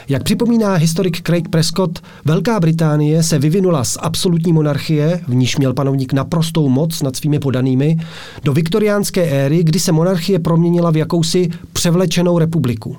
Jak 0.09 0.22
připomíná 0.22 0.74
historik 0.74 1.22
Craig 1.22 1.48
Prescott, 1.48 1.98
Velká 2.24 2.61
Británie 2.61 3.22
se 3.22 3.38
vyvinula 3.38 3.85
z 3.85 3.98
absolutní 4.00 4.52
monarchie, 4.52 5.20
v 5.28 5.35
níž 5.35 5.56
měl 5.56 5.74
panovník 5.74 6.12
naprostou 6.12 6.68
moc 6.68 7.02
nad 7.02 7.16
svými 7.16 7.38
podanými, 7.38 7.98
do 8.44 8.52
viktoriánské 8.52 9.22
éry, 9.22 9.64
kdy 9.64 9.80
se 9.80 9.92
monarchie 9.92 10.38
proměnila 10.38 10.90
v 10.90 10.96
jakousi 10.96 11.48
převlečenou 11.72 12.38
republiku. 12.38 12.96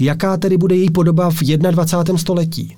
Jaká 0.00 0.36
tedy 0.36 0.56
bude 0.56 0.76
její 0.76 0.90
podoba 0.90 1.30
v 1.30 1.42
21. 1.42 2.18
století? 2.18 2.77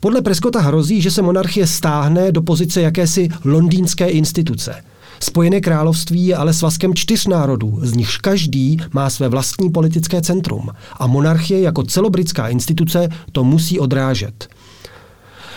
Podle 0.00 0.22
Prescotta 0.22 0.60
hrozí, 0.60 1.02
že 1.02 1.10
se 1.10 1.22
monarchie 1.22 1.66
stáhne 1.66 2.32
do 2.32 2.42
pozice 2.42 2.80
jakési 2.80 3.28
londýnské 3.44 4.08
instituce– 4.08 4.74
Spojené 5.20 5.60
království 5.60 6.26
je 6.26 6.36
ale 6.36 6.52
svazkem 6.52 6.94
čtyř 6.94 7.26
národů, 7.26 7.78
z 7.82 7.92
nichž 7.92 8.18
každý 8.18 8.76
má 8.92 9.10
své 9.10 9.28
vlastní 9.28 9.70
politické 9.70 10.22
centrum 10.22 10.70
a 10.98 11.06
monarchie 11.06 11.60
jako 11.60 11.82
celobritská 11.82 12.48
instituce 12.48 13.08
to 13.32 13.44
musí 13.44 13.78
odrážet. 13.78 14.48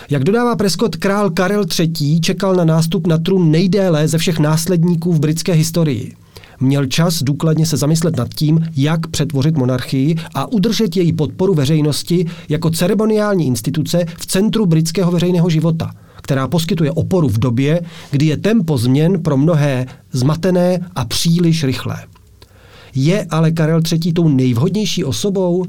Jak 0.09 0.23
dodává 0.23 0.55
Prescott, 0.55 0.95
král 0.95 1.29
Karel 1.29 1.65
III. 1.79 2.19
čekal 2.19 2.55
na 2.55 2.65
nástup 2.65 3.07
na 3.07 3.17
trůn 3.17 3.51
nejdéle 3.51 4.07
ze 4.07 4.17
všech 4.17 4.39
následníků 4.39 5.13
v 5.13 5.19
britské 5.19 5.53
historii. 5.53 6.15
Měl 6.59 6.85
čas 6.85 7.23
důkladně 7.23 7.65
se 7.65 7.77
zamyslet 7.77 8.17
nad 8.17 8.33
tím, 8.33 8.65
jak 8.77 9.07
přetvořit 9.07 9.57
monarchii 9.57 10.15
a 10.33 10.51
udržet 10.51 10.97
její 10.97 11.13
podporu 11.13 11.53
veřejnosti 11.53 12.25
jako 12.49 12.69
ceremoniální 12.69 13.47
instituce 13.47 14.05
v 14.17 14.25
centru 14.25 14.65
britského 14.65 15.11
veřejného 15.11 15.49
života– 15.49 15.91
která 16.29 16.47
poskytuje 16.47 16.91
oporu 16.91 17.29
v 17.29 17.39
době, 17.39 17.81
kdy 18.11 18.25
je 18.25 18.37
tempo 18.37 18.77
změn 18.77 19.21
pro 19.21 19.37
mnohé 19.37 19.85
zmatené 20.11 20.79
a 20.95 21.05
příliš 21.05 21.63
rychlé. 21.63 22.05
Je 22.95 23.25
ale 23.29 23.51
Karel 23.51 23.81
III. 23.91 24.13
tou 24.13 24.27
nejvhodnější 24.29 25.03
osobou? 25.03 25.65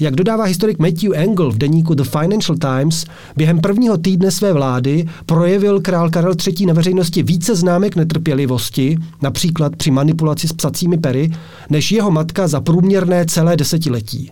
Jak 0.00 0.16
dodává 0.16 0.44
historik 0.44 0.78
Matthew 0.78 1.12
Engel 1.14 1.50
v 1.50 1.58
deníku 1.58 1.94
The 1.94 2.04
Financial 2.04 2.58
Times, 2.58 3.04
během 3.36 3.60
prvního 3.60 3.96
týdne 3.96 4.30
své 4.30 4.52
vlády 4.52 5.08
projevil 5.26 5.80
král 5.80 6.10
Karel 6.10 6.34
III. 6.46 6.66
na 6.66 6.74
veřejnosti 6.74 7.22
více 7.22 7.56
známek 7.56 7.96
netrpělivosti, 7.96 8.96
například 9.22 9.76
při 9.76 9.90
manipulaci 9.90 10.48
s 10.48 10.52
psacími 10.52 10.98
pery, 10.98 11.32
než 11.70 11.92
jeho 11.92 12.10
matka 12.10 12.48
za 12.48 12.60
průměrné 12.60 13.26
celé 13.26 13.56
desetiletí. 13.56 14.30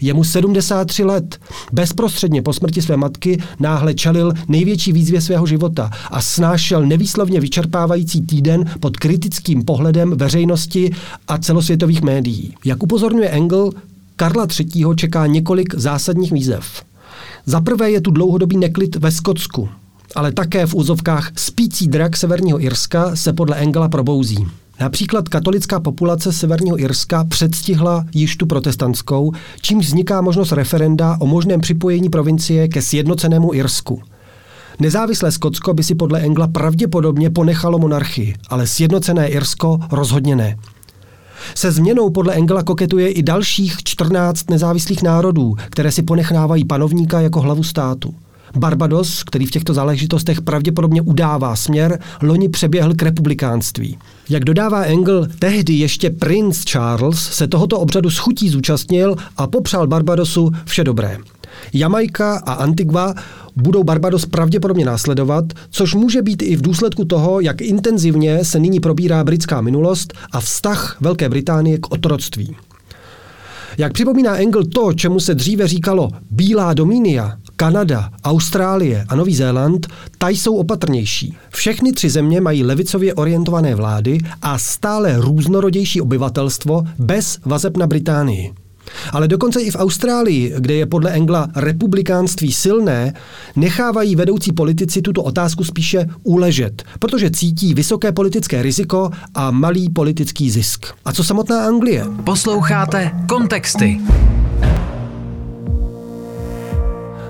Je 0.00 0.14
mu 0.14 0.24
73 0.24 1.04
let. 1.04 1.40
Bezprostředně 1.72 2.42
po 2.42 2.52
smrti 2.52 2.82
své 2.82 2.96
matky 2.96 3.42
náhle 3.60 3.94
čelil 3.94 4.32
největší 4.48 4.92
výzvě 4.92 5.20
svého 5.20 5.46
života 5.46 5.90
a 6.10 6.20
snášel 6.20 6.86
nevýslovně 6.86 7.40
vyčerpávající 7.40 8.26
týden 8.26 8.64
pod 8.80 8.96
kritickým 8.96 9.64
pohledem 9.64 10.10
veřejnosti 10.10 10.90
a 11.28 11.38
celosvětových 11.38 12.02
médií. 12.02 12.54
Jak 12.64 12.82
upozorňuje 12.82 13.28
Engel, 13.28 13.70
Karla 14.16 14.46
III. 14.60 14.84
čeká 14.96 15.26
několik 15.26 15.74
zásadních 15.74 16.32
výzev. 16.32 16.82
Za 17.46 17.60
prvé 17.60 17.90
je 17.90 18.00
tu 18.00 18.10
dlouhodobý 18.10 18.56
neklid 18.56 18.96
ve 18.96 19.10
Skotsku, 19.10 19.68
ale 20.14 20.32
také 20.32 20.66
v 20.66 20.74
úzovkách 20.74 21.30
spící 21.36 21.88
drak 21.88 22.16
Severního 22.16 22.62
Irska 22.62 23.16
se 23.16 23.32
podle 23.32 23.56
Engela 23.56 23.88
probouzí. 23.88 24.46
Například 24.80 25.28
katolická 25.28 25.80
populace 25.80 26.32
Severního 26.32 26.80
Irska 26.80 27.24
předstihla 27.24 28.04
již 28.14 28.36
tu 28.36 28.46
protestantskou, 28.46 29.32
čímž 29.60 29.86
vzniká 29.86 30.20
možnost 30.20 30.52
referenda 30.52 31.16
o 31.20 31.26
možném 31.26 31.60
připojení 31.60 32.08
provincie 32.08 32.68
ke 32.68 32.82
sjednocenému 32.82 33.54
Irsku. 33.54 34.02
Nezávislé 34.80 35.32
Skotsko 35.32 35.74
by 35.74 35.82
si 35.82 35.94
podle 35.94 36.20
Engla 36.20 36.46
pravděpodobně 36.46 37.30
ponechalo 37.30 37.78
monarchii, 37.78 38.34
ale 38.48 38.66
sjednocené 38.66 39.28
Irsko 39.28 39.78
rozhodně 39.92 40.36
ne. 40.36 40.56
Se 41.54 41.72
změnou 41.72 42.10
podle 42.10 42.34
Engela 42.34 42.62
koketuje 42.62 43.10
i 43.10 43.22
dalších 43.22 43.76
14 43.84 44.50
nezávislých 44.50 45.02
národů, 45.02 45.54
které 45.70 45.92
si 45.92 46.02
ponechávají 46.02 46.64
panovníka 46.64 47.20
jako 47.20 47.40
hlavu 47.40 47.62
státu. 47.62 48.14
Barbados, 48.56 49.24
který 49.24 49.46
v 49.46 49.50
těchto 49.50 49.74
záležitostech 49.74 50.40
pravděpodobně 50.40 51.02
udává 51.02 51.56
směr, 51.56 51.98
loni 52.22 52.48
přeběhl 52.48 52.94
k 52.94 53.02
republikánství. 53.02 53.98
Jak 54.28 54.44
dodává 54.44 54.82
Engel, 54.82 55.26
tehdy 55.38 55.72
ještě 55.72 56.10
princ 56.10 56.64
Charles 56.64 57.18
se 57.18 57.46
tohoto 57.48 57.78
obřadu 57.78 58.10
schutí 58.10 58.48
zúčastnil 58.48 59.16
a 59.36 59.46
popřál 59.46 59.86
Barbadosu 59.86 60.50
vše 60.64 60.84
dobré. 60.84 61.18
Jamajka 61.72 62.36
a 62.36 62.52
Antigua 62.52 63.14
budou 63.56 63.84
Barbados 63.84 64.26
pravděpodobně 64.26 64.84
následovat, 64.84 65.44
což 65.70 65.94
může 65.94 66.22
být 66.22 66.42
i 66.42 66.56
v 66.56 66.62
důsledku 66.62 67.04
toho, 67.04 67.40
jak 67.40 67.60
intenzivně 67.60 68.44
se 68.44 68.58
nyní 68.58 68.80
probírá 68.80 69.24
britská 69.24 69.60
minulost 69.60 70.12
a 70.32 70.40
vztah 70.40 70.96
Velké 71.00 71.28
Británie 71.28 71.78
k 71.78 71.92
otroctví. 71.92 72.56
Jak 73.78 73.92
připomíná 73.92 74.36
Engel 74.36 74.64
to, 74.64 74.92
čemu 74.92 75.20
se 75.20 75.34
dříve 75.34 75.68
říkalo 75.68 76.10
Bílá 76.30 76.74
Domínia, 76.74 77.36
Kanada, 77.56 78.10
Austrálie 78.24 79.04
a 79.08 79.16
Nový 79.16 79.34
Zéland, 79.34 79.86
ta 80.18 80.28
jsou 80.28 80.56
opatrnější. 80.56 81.36
Všechny 81.50 81.92
tři 81.92 82.10
země 82.10 82.40
mají 82.40 82.64
levicově 82.64 83.14
orientované 83.14 83.74
vlády 83.74 84.18
a 84.42 84.58
stále 84.58 85.16
různorodější 85.16 86.00
obyvatelstvo 86.00 86.82
bez 86.98 87.38
vazeb 87.44 87.76
na 87.76 87.86
Británii. 87.86 88.65
Ale 89.12 89.28
dokonce 89.28 89.60
i 89.60 89.70
v 89.70 89.76
Austrálii, 89.76 90.54
kde 90.58 90.74
je 90.74 90.86
podle 90.86 91.10
Engla 91.10 91.48
republikánství 91.56 92.52
silné, 92.52 93.14
nechávají 93.56 94.16
vedoucí 94.16 94.52
politici 94.52 95.02
tuto 95.02 95.22
otázku 95.22 95.64
spíše 95.64 96.06
uležet, 96.22 96.82
protože 96.98 97.30
cítí 97.30 97.74
vysoké 97.74 98.12
politické 98.12 98.62
riziko 98.62 99.10
a 99.34 99.50
malý 99.50 99.90
politický 99.90 100.50
zisk. 100.50 100.86
A 101.04 101.12
co 101.12 101.24
samotná 101.24 101.66
Anglie? 101.66 102.04
Posloucháte 102.24 103.10
kontexty. 103.28 104.00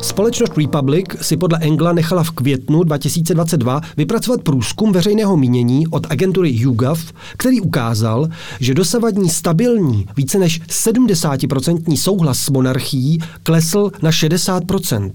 Společnost 0.07 0.59
Republic 0.59 1.07
si 1.21 1.37
podle 1.37 1.59
Engla 1.59 1.92
nechala 1.92 2.23
v 2.23 2.31
květnu 2.31 2.83
2022 2.83 3.81
vypracovat 3.97 4.42
průzkum 4.42 4.92
veřejného 4.92 5.37
mínění 5.37 5.87
od 5.87 6.07
agentury 6.11 6.51
YouGov, 6.55 7.12
který 7.37 7.61
ukázal, 7.61 8.29
že 8.61 8.75
dosavadní 8.75 9.31
stabilní, 9.31 10.07
více 10.16 10.38
než 10.38 10.62
70% 10.62 11.97
souhlas 11.97 12.38
s 12.38 12.51
monarchií 12.51 13.19
klesl 13.42 13.90
na 14.03 14.11
60%. 14.11 15.11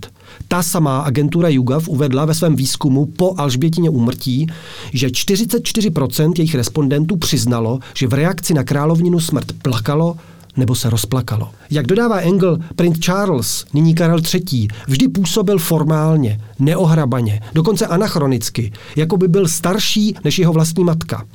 Ta 0.48 0.64
samá 0.64 1.00
agentura 1.00 1.50
YouGov 1.50 1.88
uvedla 1.88 2.26
ve 2.26 2.34
svém 2.34 2.56
výzkumu 2.56 3.06
po 3.06 3.34
Alžbětině 3.38 3.90
úmrtí, 3.90 4.48
že 4.94 5.08
44% 5.08 6.34
jejich 6.38 6.56
respondentů 6.56 7.16
přiznalo, 7.16 7.80
že 7.96 8.08
v 8.08 8.14
reakci 8.14 8.54
na 8.54 8.64
královninu 8.64 9.20
smrt 9.20 9.52
plakalo 9.62 10.16
nebo 10.58 10.76
se 10.76 10.90
rozplakalo. 10.90 11.50
Jak 11.72 11.88
dodává 11.88 12.20
Engel, 12.20 12.60
princ 12.76 13.00
Charles, 13.00 13.66
nyní 13.74 13.96
Karel 13.96 14.20
III., 14.34 14.68
vždy 14.88 15.08
působil 15.08 15.58
formálně, 15.58 16.42
neohrabaně, 16.60 17.42
dokonce 17.54 17.88
anachronicky, 17.88 18.72
jako 18.96 19.18
by 19.18 19.28
byl 19.28 19.48
starší 19.48 20.16
než 20.24 20.40
jeho 20.40 20.54
vlastní 20.54 20.84
matka. 20.84 21.26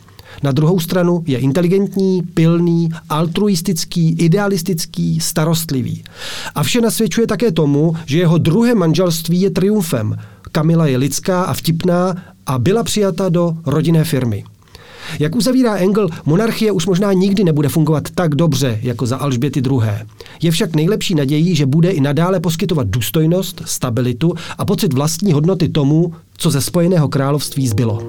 Na 0.43 0.53
druhou 0.53 0.81
stranu 0.81 1.23
je 1.27 1.39
inteligentní, 1.39 2.23
pilný, 2.23 2.89
altruistický, 3.09 4.17
idealistický, 4.19 5.21
starostlivý. 5.21 6.05
A 6.55 6.63
vše 6.63 6.81
nasvědčuje 6.81 7.27
také 7.27 7.53
tomu, 7.53 7.97
že 8.07 8.19
jeho 8.19 8.39
druhé 8.39 8.75
manželství 8.75 9.41
je 9.41 9.51
triumfem. 9.51 10.19
Kamila 10.53 10.87
je 10.87 10.97
lidská 10.97 11.43
a 11.43 11.55
vtipná 11.55 12.15
a 12.47 12.59
byla 12.59 12.85
přijata 12.85 13.29
do 13.29 13.57
rodinné 13.67 14.05
firmy. 14.05 14.45
Jak 15.19 15.37
uzavírá 15.37 15.77
Engel, 15.77 16.09
monarchie 16.27 16.73
už 16.73 16.87
možná 16.87 17.13
nikdy 17.13 17.45
nebude 17.45 17.69
fungovat 17.69 18.11
tak 18.15 18.35
dobře 18.35 18.79
jako 18.83 19.07
za 19.07 19.17
Alžběty 19.17 19.63
II. 19.71 19.91
Je 20.43 20.51
však 20.51 20.77
nejlepší 20.77 21.15
nadějí, 21.15 21.57
že 21.57 21.67
bude 21.67 21.91
i 21.91 22.01
nadále 22.01 22.41
poskytovat 22.41 22.87
důstojnost, 22.89 23.63
stabilitu 23.65 24.35
a 24.59 24.65
pocit 24.65 24.93
vlastní 24.93 25.33
hodnoty 25.33 25.69
tomu, 25.69 26.13
co 26.37 26.51
ze 26.51 26.61
Spojeného 26.61 27.09
království 27.09 27.69
zbylo. 27.69 28.03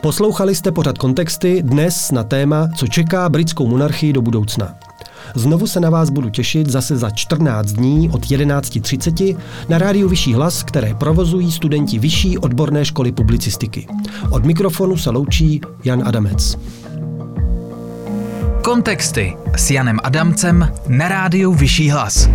Poslouchali 0.00 0.54
jste 0.54 0.72
pořad 0.72 0.98
kontexty 0.98 1.62
dnes 1.62 2.10
na 2.10 2.24
téma, 2.24 2.68
co 2.76 2.86
čeká 2.86 3.28
britskou 3.28 3.66
monarchii 3.66 4.12
do 4.12 4.22
budoucna. 4.22 4.85
Znovu 5.34 5.66
se 5.66 5.80
na 5.80 5.90
vás 5.90 6.10
budu 6.10 6.30
těšit 6.30 6.68
zase 6.70 6.96
za 6.96 7.10
14 7.10 7.72
dní 7.72 8.10
od 8.10 8.26
11.30 8.26 9.36
na 9.68 9.78
rádiu 9.78 10.08
Vyšší 10.08 10.34
hlas, 10.34 10.62
které 10.62 10.94
provozují 10.94 11.52
studenti 11.52 11.98
Vyšší 11.98 12.38
odborné 12.38 12.84
školy 12.84 13.12
publicistiky. 13.12 13.86
Od 14.30 14.44
mikrofonu 14.44 14.96
se 14.96 15.10
loučí 15.10 15.60
Jan 15.84 16.02
Adamec. 16.08 16.58
Kontexty 18.62 19.36
s 19.56 19.70
Janem 19.70 19.98
Adamcem 20.02 20.72
na 20.88 21.08
rádiu 21.08 21.52
Vyšší 21.52 21.90
hlas. 21.90 22.28